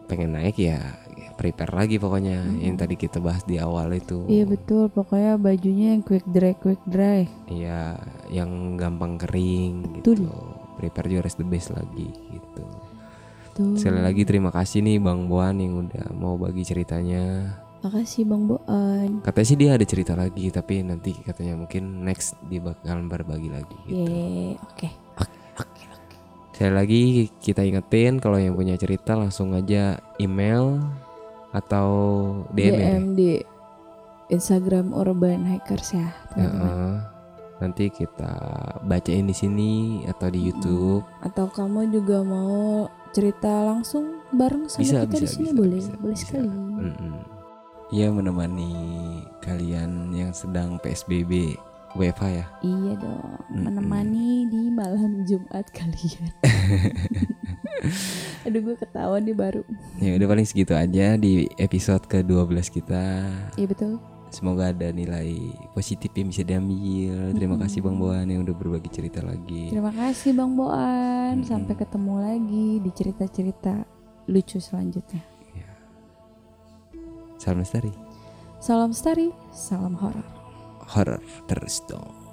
pengen 0.08 0.34
naik 0.34 0.56
ya 0.56 0.80
ya 1.14 1.30
prepare 1.36 1.76
lagi 1.76 2.00
pokoknya 2.00 2.48
yang 2.58 2.80
tadi 2.80 2.96
kita 2.96 3.20
bahas 3.20 3.44
di 3.44 3.60
awal 3.60 3.92
itu 3.92 4.24
Iya 4.24 4.48
betul. 4.48 4.88
Pokoknya 4.88 5.36
bajunya 5.36 5.94
yang 5.94 6.02
quick 6.02 6.24
dry 6.26 6.56
quick 6.56 6.80
dry. 6.88 7.28
Iya, 7.46 8.00
yang 8.32 8.80
gampang 8.80 9.20
kering 9.20 10.00
gitu. 10.00 10.24
Betul. 10.24 10.32
Prepare 10.80 11.06
juga 11.10 11.22
rest 11.26 11.38
the 11.38 11.46
best 11.46 11.70
lagi 11.74 12.08
gitu. 12.32 12.64
Tuh. 13.58 13.74
Sekali 13.74 13.98
lagi 13.98 14.22
terima 14.22 14.54
kasih 14.54 14.80
nih 14.86 15.02
Bang 15.02 15.26
Boan 15.26 15.58
yang 15.58 15.86
udah 15.86 16.14
mau 16.14 16.38
bagi 16.38 16.62
ceritanya. 16.62 17.58
Makasih 17.82 18.26
Bang 18.26 18.46
Boan. 18.46 19.22
Katanya 19.22 19.46
sih 19.46 19.58
dia 19.58 19.70
ada 19.74 19.86
cerita 19.86 20.14
lagi, 20.18 20.50
tapi 20.50 20.82
nanti 20.82 21.14
katanya 21.14 21.58
mungkin 21.58 22.02
next 22.02 22.38
dia 22.46 22.62
bakalan 22.62 23.06
berbagi 23.06 23.50
lagi 23.50 23.76
gitu. 23.86 24.02
Yeay, 24.02 24.58
oke. 24.58 25.07
Sekali 26.58 26.74
lagi 26.74 27.02
kita 27.38 27.62
ingetin 27.62 28.18
kalau 28.18 28.34
yang 28.34 28.58
punya 28.58 28.74
cerita 28.74 29.14
langsung 29.14 29.54
aja 29.54 30.02
email 30.18 30.82
atau 31.54 31.86
DM, 32.50 32.74
ya, 32.74 32.98
DM 32.98 33.04
di 33.14 33.30
Instagram 34.26 34.90
Urban 34.90 35.46
Hackers 35.46 35.94
ya 35.94 36.10
teman-teman. 36.34 36.66
Heeh. 36.66 36.94
nanti 37.62 37.94
kita 37.94 38.34
bacain 38.90 39.30
di 39.30 39.38
sini 39.38 40.02
atau 40.10 40.34
di 40.34 40.50
YouTube 40.50 41.06
Atau 41.22 41.46
kamu 41.46 41.94
juga 41.94 42.26
mau 42.26 42.90
cerita 43.14 43.62
langsung 43.62 44.18
bareng 44.34 44.66
sama 44.66 44.82
Bisa, 44.82 45.06
kita 45.06 45.14
di 45.14 45.22
bisa, 45.22 45.34
sini 45.38 45.50
bisa, 45.54 45.58
boleh, 45.62 45.78
bisa, 45.78 45.92
boleh 45.94 46.18
bisa. 46.18 46.26
sekali. 46.26 46.50
Mm-mm. 46.50 47.14
Ya 47.94 48.10
menemani 48.10 48.74
kalian 49.46 50.10
yang 50.10 50.34
sedang 50.34 50.82
PSBB 50.82 51.54
WFH 51.96 52.24
ya. 52.28 52.44
Iya 52.60 52.92
dong, 53.00 53.40
Mm-mm. 53.48 53.64
menemani 53.64 54.44
di 54.50 54.68
malam 54.68 55.24
Jumat 55.24 55.64
kalian. 55.72 56.28
Aduh 58.44 58.60
gue 58.60 58.76
ketawa 58.76 59.16
nih 59.22 59.32
baru. 59.32 59.62
Ya 59.96 60.12
udah 60.18 60.28
paling 60.28 60.44
segitu 60.44 60.76
aja 60.76 61.16
di 61.16 61.48
episode 61.56 62.04
ke-12 62.04 62.68
kita. 62.68 63.24
Iya 63.56 63.66
betul. 63.68 63.96
Semoga 64.28 64.76
ada 64.76 64.92
nilai 64.92 65.56
positif 65.72 66.12
yang 66.12 66.28
bisa 66.28 66.44
diambil. 66.44 67.32
Terima 67.32 67.56
Mm-mm. 67.56 67.64
kasih 67.64 67.80
Bang 67.80 67.96
Boan 67.96 68.28
yang 68.28 68.44
udah 68.44 68.52
berbagi 68.52 68.92
cerita 68.92 69.24
lagi. 69.24 69.72
Terima 69.72 69.88
kasih 69.88 70.36
Bang 70.36 70.52
Boan. 70.52 71.40
Mm-mm. 71.40 71.48
Sampai 71.48 71.72
ketemu 71.72 72.14
lagi 72.20 72.68
di 72.84 72.90
cerita-cerita 72.92 73.88
lucu 74.28 74.60
selanjutnya. 74.60 75.24
Salam 77.38 77.64
lestari. 77.64 77.92
Salam 78.58 78.90
Stari, 78.90 79.30
salam 79.54 79.94
horor. 79.94 80.26
Horor 80.88 81.20
terus 81.44 81.84
dong. 81.84 82.27